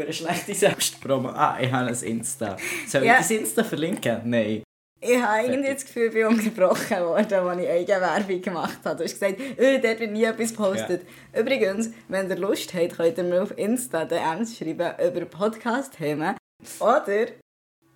[0.00, 1.28] Eine schlechte Selbstpromo.
[1.28, 2.56] Ah, ich habe ein Insta.
[2.86, 3.14] Soll ja.
[3.14, 4.20] ich das Insta verlinken?
[4.24, 4.62] Nein.
[5.04, 8.98] Ich habe irgendwie das Gefühl, ich bin unterbrochen worden, als ich Eigenwerbung gemacht habe.
[8.98, 11.04] Du hast gesagt, oh, dort wird nie etwas gepostet.
[11.34, 11.40] Ja.
[11.40, 16.36] Übrigens, wenn ihr Lust habt, könnt ihr mir auf Insta DMs schreiben über Podcast-Themen.
[16.78, 17.26] Oder,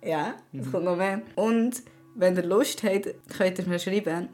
[0.03, 0.71] ja, es mhm.
[0.71, 1.21] kommt noch mehr.
[1.35, 1.81] Und
[2.15, 4.27] wenn ihr Lust habt, könnt ihr mir schreiben.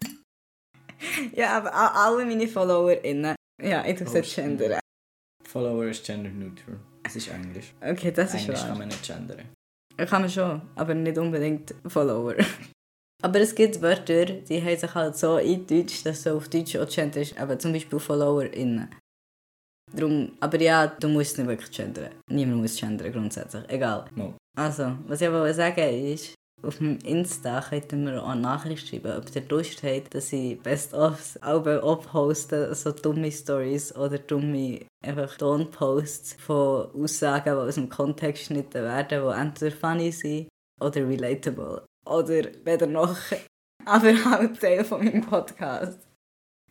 [1.34, 4.80] ja, aber alle meine FollowerInnen, ja, ich tue es jetzt gendern.
[5.50, 6.78] Follower ist gender neutral.
[7.02, 7.72] Es ist Englisch.
[7.80, 8.68] Okay, das ist Englisch wahr.
[8.68, 9.48] kann man nicht gendern.
[9.96, 12.36] Kann man schon, aber nicht unbedingt Follower.
[13.22, 16.88] aber es gibt Wörter, die haben sich halt so eingedeutscht, dass so auf Deutsch auch
[16.88, 17.36] gendern ist.
[17.36, 18.88] Aber zum Beispiel FollowerInnen.
[19.92, 22.12] Darum, aber ja, du musst nicht wirklich gendern.
[22.28, 23.68] Niemand muss gendern, grundsätzlich.
[23.68, 24.04] Egal.
[24.14, 24.34] No.
[24.56, 28.88] Also, was ich aber sagen ist, auf dem Insta könnt ihr mir auch eine Nachricht
[28.88, 34.86] schreiben, ob ihr Lust habt, dass ich Best-ofs Alben abposte, so dumme Stories oder dumme
[35.04, 40.48] einfach Ton-Posts von Aussagen, die aus dem Kontext geschnitten werden, die entweder funny sind
[40.80, 41.84] oder relatable.
[42.06, 43.16] Oder weder noch,
[43.84, 45.98] aber auch Teil von meinem Podcast.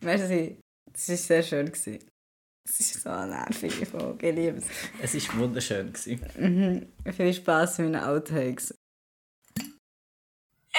[0.02, 0.58] Merci,
[0.92, 1.72] das war sehr schön.
[2.68, 5.14] Es war so eine nervige Folge, ich liebe es.
[5.14, 5.92] Es war wunderschön.
[6.38, 6.86] Mhm.
[7.12, 8.74] Viel Spaß mit meinen Outtakes.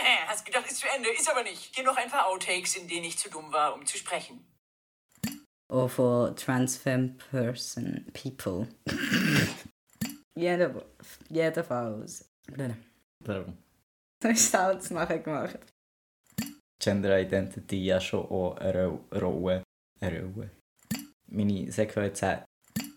[0.28, 1.76] Hast gedacht, ist zu Ende, ist aber nicht.
[1.76, 4.46] Hier noch ein paar Outtakes, in denen ich zu dumm war, um zu sprechen.
[5.70, 8.68] Oh, for Transfem Person, People.
[10.36, 10.86] Jeder,
[11.30, 12.30] jedenfalls.
[13.24, 13.58] Warum?
[14.20, 15.60] Das ist alles nachher gemacht.
[16.82, 19.64] Gender Identity ja schon auch eine Rolle.
[20.00, 20.50] Eine Rolle.
[21.28, 22.44] Meine Sexualität.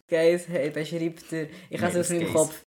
[0.09, 1.49] Gays, hey, beschreibt er.
[1.71, 2.63] Ich habe es aus meinem Kopf.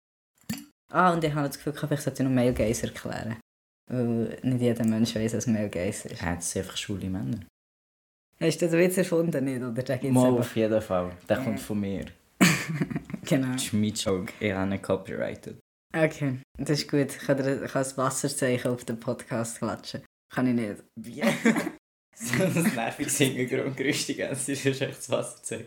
[0.90, 3.38] Ah, und ich habe das Gefühl, ich sollte noch Male Gays erklären.
[3.88, 6.20] Weil nicht jeder Mensch weiß, was Male Gays ist.
[6.20, 7.40] Ja, das sind einfach schwule Männer.
[8.40, 9.62] Hast du den Witz erfunden, nicht?
[9.62, 11.12] Oder der gibt's Mal auf jeden Fall.
[11.28, 12.06] Der kommt von mir.
[13.24, 13.52] genau.
[13.52, 14.32] Das ist mein Joke.
[14.38, 15.58] Ich habe nicht copyrighted.
[15.96, 17.10] Okay, das ist gut.
[17.10, 20.02] Ich kann, dir, ich kann das Wasserzeichen auf den Podcast klatschen.
[20.32, 20.84] Kann ich nicht.
[20.96, 21.22] Wie?
[22.14, 25.66] so ein nerviges Hintergrundgerüst Zeit ist echt das Wasserzeichen.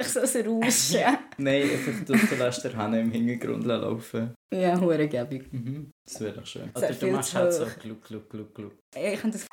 [0.00, 1.18] Ich so ein Rauschen.
[1.38, 4.34] Nein, einfach du, du lässt den Hanne im Hintergrund laufen.
[4.52, 5.52] Ja, hurengebig.
[5.52, 5.92] Mhm.
[6.04, 6.70] Das wäre doch schön.
[6.74, 8.72] Oder du machst halt so gluck, gluck, gluck, gluck.
[8.96, 9.46] Ich kann das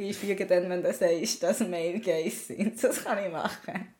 [0.00, 2.82] einfügen, dann, wenn du sagst, dass Male Gays sind.
[2.82, 3.94] Das kann ich machen.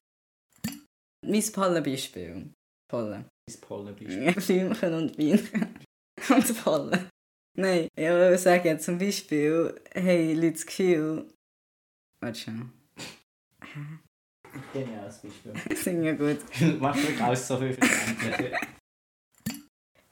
[1.25, 2.53] Mein Pollenbeispiel.
[2.91, 3.27] Pollen.
[3.49, 4.33] Mein Pollenbeispiel.
[4.33, 5.79] Blümchen und Bienchen.
[6.29, 7.09] und Pollen.
[7.57, 11.27] Nein, ich würde sagen, zum Beispiel, hey, Leute Gefühl...
[12.21, 12.73] Warte schon.
[14.73, 15.77] Geniales Beispiel.
[15.77, 16.39] Singen gut.
[16.81, 18.53] Machst du alles so viel verständlich.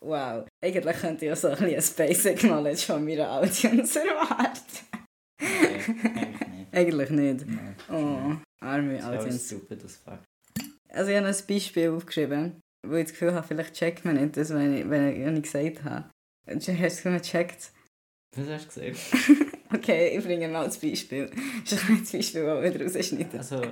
[0.01, 0.47] Wow.
[0.65, 4.61] Eigentlich könnte ich auch so ein bisschen Basic Knowledge von meiner Audience erwarten.
[5.41, 7.47] Nein, eigentlich nicht.
[7.47, 7.77] Nein.
[7.91, 9.29] Oh, arme Audience.
[9.29, 10.25] Das super, das Fakt.
[10.89, 14.37] Also ich habe ein Beispiel aufgeschrieben, wo ich das Gefühl habe, vielleicht checkt man nicht
[14.37, 16.09] das, wenn ich, wenn ich gesagt habe.
[16.49, 17.73] Hast du es gecheckt?
[18.37, 19.57] Was hast du gesagt?
[19.75, 21.31] okay, ich bringe mal das Beispiel.
[21.65, 23.39] Das ist ein Beispiel, das wir daraus rausschneiden.
[23.39, 23.63] Also,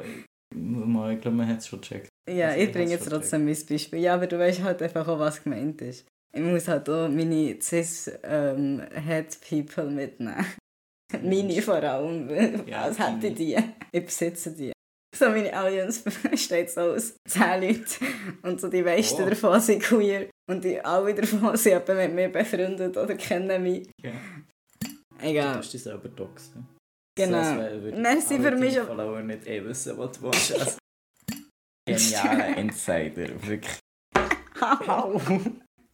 [0.55, 2.09] ich glaube, man hat es schon gecheckt.
[2.29, 3.99] Ja, also, ich bringe jetzt trotzdem mein Beispiel.
[3.99, 6.07] Ja, aber du weißt halt einfach auch, was gemeint ist.
[6.35, 10.47] Ich muss halt auch meine Cis-Head-People ähm, mitnehmen.
[11.23, 13.57] meine vor allem, ja, als hätte ich die.
[13.93, 14.73] Ich besitze die.
[15.15, 17.85] So meine Audience besteht so aus 10 Leuten
[18.43, 19.29] und so die meisten oh.
[19.29, 23.89] davon sind queer und die alle davon sind mit mir befreundet oder kennen mich.
[24.03, 24.11] Ja.
[25.23, 25.53] Egal.
[25.53, 26.67] Du hast dich selber doxen.
[27.17, 27.43] Genau.
[27.43, 28.77] So, Merci für mich.
[28.77, 30.53] Ich Follower nicht eh wissen, was du machst.
[30.53, 30.79] Also,
[31.87, 33.79] genialer Insider, wirklich.
[34.61, 35.21] Au.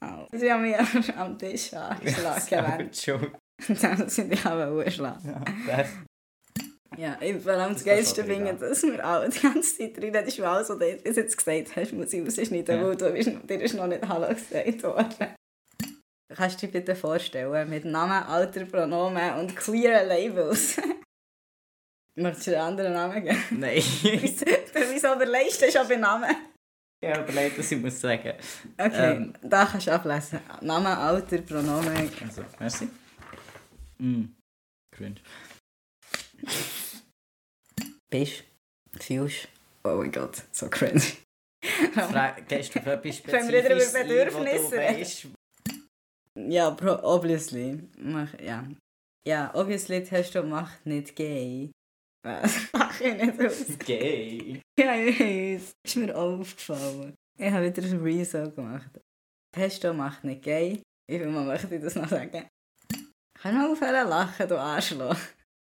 [0.02, 0.26] Au.
[0.32, 0.76] Sie haben mich
[1.16, 2.90] am Tisch angeschlagen.
[2.94, 3.32] Schon.
[3.80, 5.44] Dann sind die aber angeschlagen.
[5.68, 5.84] Ja,
[6.96, 10.12] ja, ich vor allem das Geilste finde, dass wir auch die ganze Zeit reden.
[10.12, 12.84] Das ist alles, was du jetzt gesagt hast, muss ich rausschneiden, ja.
[12.84, 15.34] weil du bist, dir ist noch nicht Hallo gesagt worden.
[16.34, 20.80] Kannst du dir bitte vorstellen, mit Namen, Alter, Pronomen und queeren Labels.
[22.16, 23.44] Möchtest du einen anderen Namen geben?
[23.50, 23.76] Nein.
[24.92, 26.34] Wieso überlegst du schon bei Namen?
[27.02, 28.34] Ja, überlegt, was ich muss sagen.
[28.76, 30.40] Okay, ähm, da kannst du ablesen.
[30.60, 32.10] Name, Alter, Pronomen.
[32.22, 32.88] Also, merci.
[33.98, 34.24] Mm.
[34.94, 35.20] Cringe.
[38.10, 38.44] Bist,
[38.98, 39.48] fühlst,
[39.84, 41.02] oh mein Gott, so cringe.
[42.48, 45.34] Gehst du auf etwas Spezifisches Wenn wir wieder über Bedürfnisse reden.
[46.50, 47.88] Ja, obviously.
[48.42, 48.66] Ja.
[49.26, 51.70] Ja, obviously, Testo macht nicht gay.
[52.72, 53.78] Mach ich nicht aus.
[53.78, 54.60] Gay?
[54.78, 55.72] Ja, ich weiß.
[55.84, 57.14] Ist mir aufgefallen.
[57.38, 59.00] Ich habe wieder ein Rezo gemacht.
[59.54, 60.82] Testo macht nicht gay.
[61.10, 62.46] Ich will mal, möchte ich das noch sagen.
[63.40, 65.16] Kann mal aufhören lachen, du Arschloch.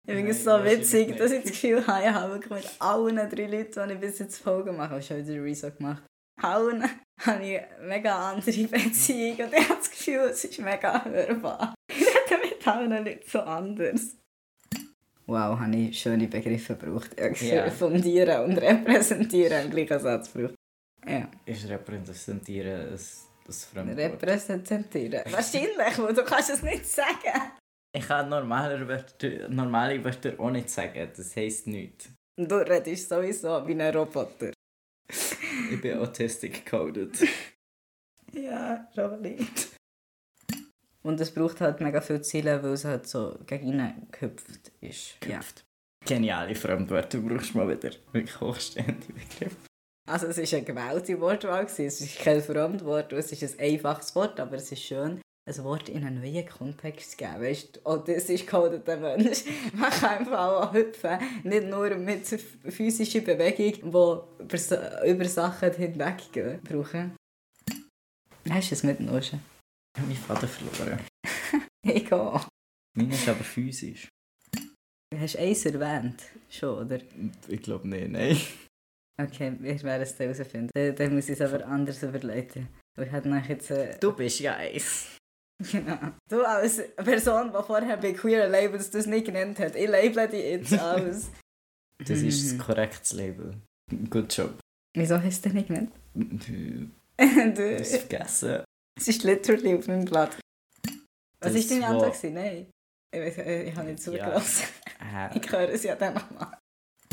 [0.06, 3.46] Ich finde es so witzig, dass ich das Gefühl habe, ich habe mit allen drei
[3.46, 6.04] Leuten, die ich bis jetzt Folgen mache, habe ich schon wieder Rezo gemacht.
[6.40, 6.84] Allen
[7.20, 11.74] habe ich mega andere Beziehung und ich habe das Gefühl, es ist mega hörbar.
[11.90, 14.16] Ich rede mit allen Leuten so anders.
[15.26, 17.18] Wow, habe ich schöne Begriffe gebraucht.
[17.18, 17.70] Yeah.
[17.70, 20.54] fundieren und repräsentieren im gleichen Satz gebraucht.
[21.06, 21.30] Ja.
[21.46, 23.98] Ist repräsentieren ein, ein Fremdwort?
[23.98, 25.22] Repräsentieren.
[25.30, 27.52] Wahrscheinlich, weil du kannst es nicht sagen.
[27.96, 32.10] Ich kann normale Wörter, normale Wörter auch nicht sagen, das heisst nichts.
[32.36, 34.52] Du redest sowieso wie ein Roboter.
[35.70, 37.16] Ich bin autistic coded.
[38.32, 39.73] Ja, schon nicht.
[41.04, 45.16] Und es braucht halt mega viel Ziele, weil es halt so gegen ihn gehüpft ist.
[45.28, 45.40] Ja.
[46.06, 47.90] Geniale Fremdwörter brauchst du mal wieder.
[48.12, 49.56] Wirklich hochstehende Begriffe.
[50.06, 51.64] Also es war eine gewählte Wortwahl.
[51.64, 55.88] Es ist kein Fremdwort, es ist ein einfaches Wort, aber es ist schön, ein Wort
[55.88, 57.40] in einen neuen Kontext zu geben.
[57.40, 59.44] Weißt du, oh, das ist gecodeter Mensch.
[59.74, 65.72] Man kann einfach auch hüpfen, nicht nur mit physischer Bewegung, die über, Sa- über Sachen
[65.72, 67.16] hinweggehen brauchen.
[68.50, 69.22] Hast du es mitgenommen?
[69.94, 71.00] Ich habe meinen Vater verloren.
[72.10, 72.48] Auch.
[72.96, 74.08] Meine ist aber physisch.
[75.10, 76.98] Du hast eins erwähnt, schon, oder?
[77.48, 78.36] Ich glaube nicht, nein.
[79.20, 80.70] Okay, wir werden es herausfinden.
[80.74, 82.68] Dann, dann muss ich es aber anders überleiten.
[83.00, 83.70] Ich hätte noch jetzt...
[83.70, 85.16] Äh, Du bist ja eins.
[85.70, 85.96] Genau.
[86.28, 90.44] Du als Person, die vorher bei Queer Labels das nicht genannt hat, ich label dich
[90.44, 91.30] jetzt als...
[91.98, 93.54] Das ist das korrektes Label.
[94.10, 94.58] Good job.
[94.96, 95.92] Wieso hast du das nicht genannt?
[96.14, 98.64] Du du, hast es vergessen.
[98.96, 100.36] Es ist literally auf meinem Blatt.
[101.40, 102.12] Was Das war deine Antwort?
[102.14, 102.34] gewesen?
[102.34, 102.70] Nein.
[103.14, 104.66] Ich, äh, ich habe nicht zugelassen.
[105.00, 106.58] Äh, Ich höre es ja dann nochmal.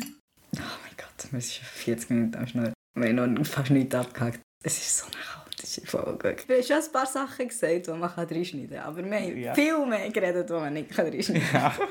[0.02, 2.74] Oh mein Gott, wir sind schon 40 Minuten am Schnur.
[2.98, 4.40] Wir haben noch fast nichts abgehakt.
[4.64, 6.38] Es ist so eine chaotische Folge.
[6.48, 8.80] Wir haben schon ein paar Sachen gesagt, die man reinschneiden kann.
[8.80, 9.54] Aber wir haben Ja.
[9.54, 11.62] viel mehr geredet, die man nicht reinschneiden kann.
[11.80, 11.90] ja.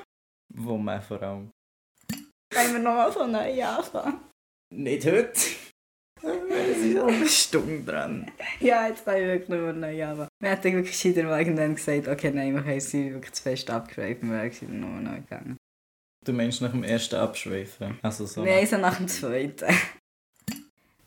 [0.54, 1.50] Wo man vor allem.
[2.52, 4.20] Wollen wir nochmal von neu anfangen?
[4.72, 5.40] Nicht heute.
[6.80, 8.30] Es ist eine Stunde dran.
[8.60, 10.28] Ja, jetzt kann ich wirklich mehr neu anfangen.
[10.40, 13.70] Wir hätten wirklich gescheiter mal irgendwann gesagt, okay, nein, wir haben sie wirklich zu fest
[13.70, 15.56] abgeschrieben, wir wären gescheiter nochmal neu gegangen.
[16.24, 17.98] Du meinst nach dem ersten Abschweifen.
[18.02, 18.44] Also so.
[18.44, 19.66] Nein, so nach dem zweiten.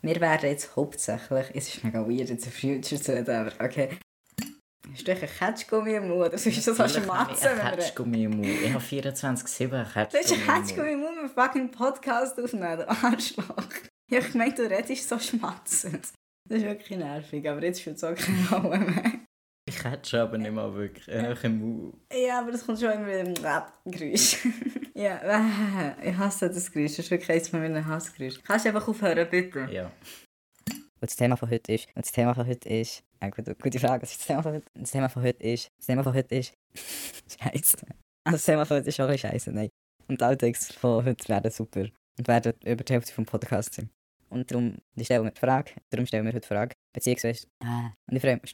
[0.01, 3.97] Wir werden jetzt hauptsächlich, es ist mega weird, jetzt ein Future zu reden, aber okay.
[4.91, 6.33] Hast du einen Ketschgummi im Mund?
[6.33, 7.71] Das ist so Natürlich habe ich wir...
[7.71, 8.45] Ketschgummi im Mund.
[8.45, 10.67] Ich habe 24-7 Du hast Ketschgummi im Mund.
[10.67, 14.19] Ketschgummi im Mund, wir fucking Podcast aufnehmen, du Arschloch.
[14.19, 16.07] Ich habe gemeint, du redest so schmatzend.
[16.49, 19.11] Das ist wirklich nervig, aber jetzt spielt es auch keine Rolle mehr.
[19.65, 21.09] Ich ketsche aber nicht mal wirklich.
[21.09, 21.95] Einfach im Mund.
[22.13, 24.45] Ja, aber das kommt schon immer mit dem Rap-Geräusch.
[24.93, 26.97] ja, äh, ich hasse das Geräusch.
[26.97, 28.43] Das ist wirklich eines von meinen Hassgeräuschen.
[28.43, 29.67] Kannst du einfach aufhören, bitte?
[29.71, 29.85] Ja.
[30.67, 33.79] Und das Thema von heute ist, und das Thema von heute ist, ja, gute, gute
[33.79, 34.65] Frage, was ist das Thema von heute?
[34.73, 36.53] Das Thema von heute ist, das Thema von heute ist,
[37.41, 37.77] scheiße.
[38.25, 39.69] Also das Thema von heute ist auch scheiße, nein.
[40.07, 41.87] Und die Outtakes von heute werden super
[42.17, 43.89] und werden über die Hälfte vom Podcast sein.
[44.33, 48.15] Und darum stellen wir die Frage, darum stellen wir heute die Frage, beziehungsweise, ah, und
[48.15, 48.53] ich freue mich.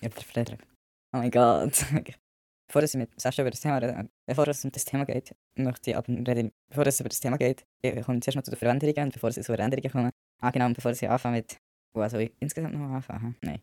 [1.13, 1.85] Oh mein Gott.
[2.67, 5.89] Bevor ich mit Sascha über das Thema rede, bevor es um das Thema geht, möchte
[5.89, 8.59] ich aber reden, bevor es über das Thema geht, ich komme zuerst noch zu den
[8.59, 11.57] Veränderungen und bevor es zu Veränderungen kommen, ah genau, und bevor ich anfange mit,
[11.95, 13.35] oh, also ich insgesamt noch anfangen?
[13.41, 13.59] Nein.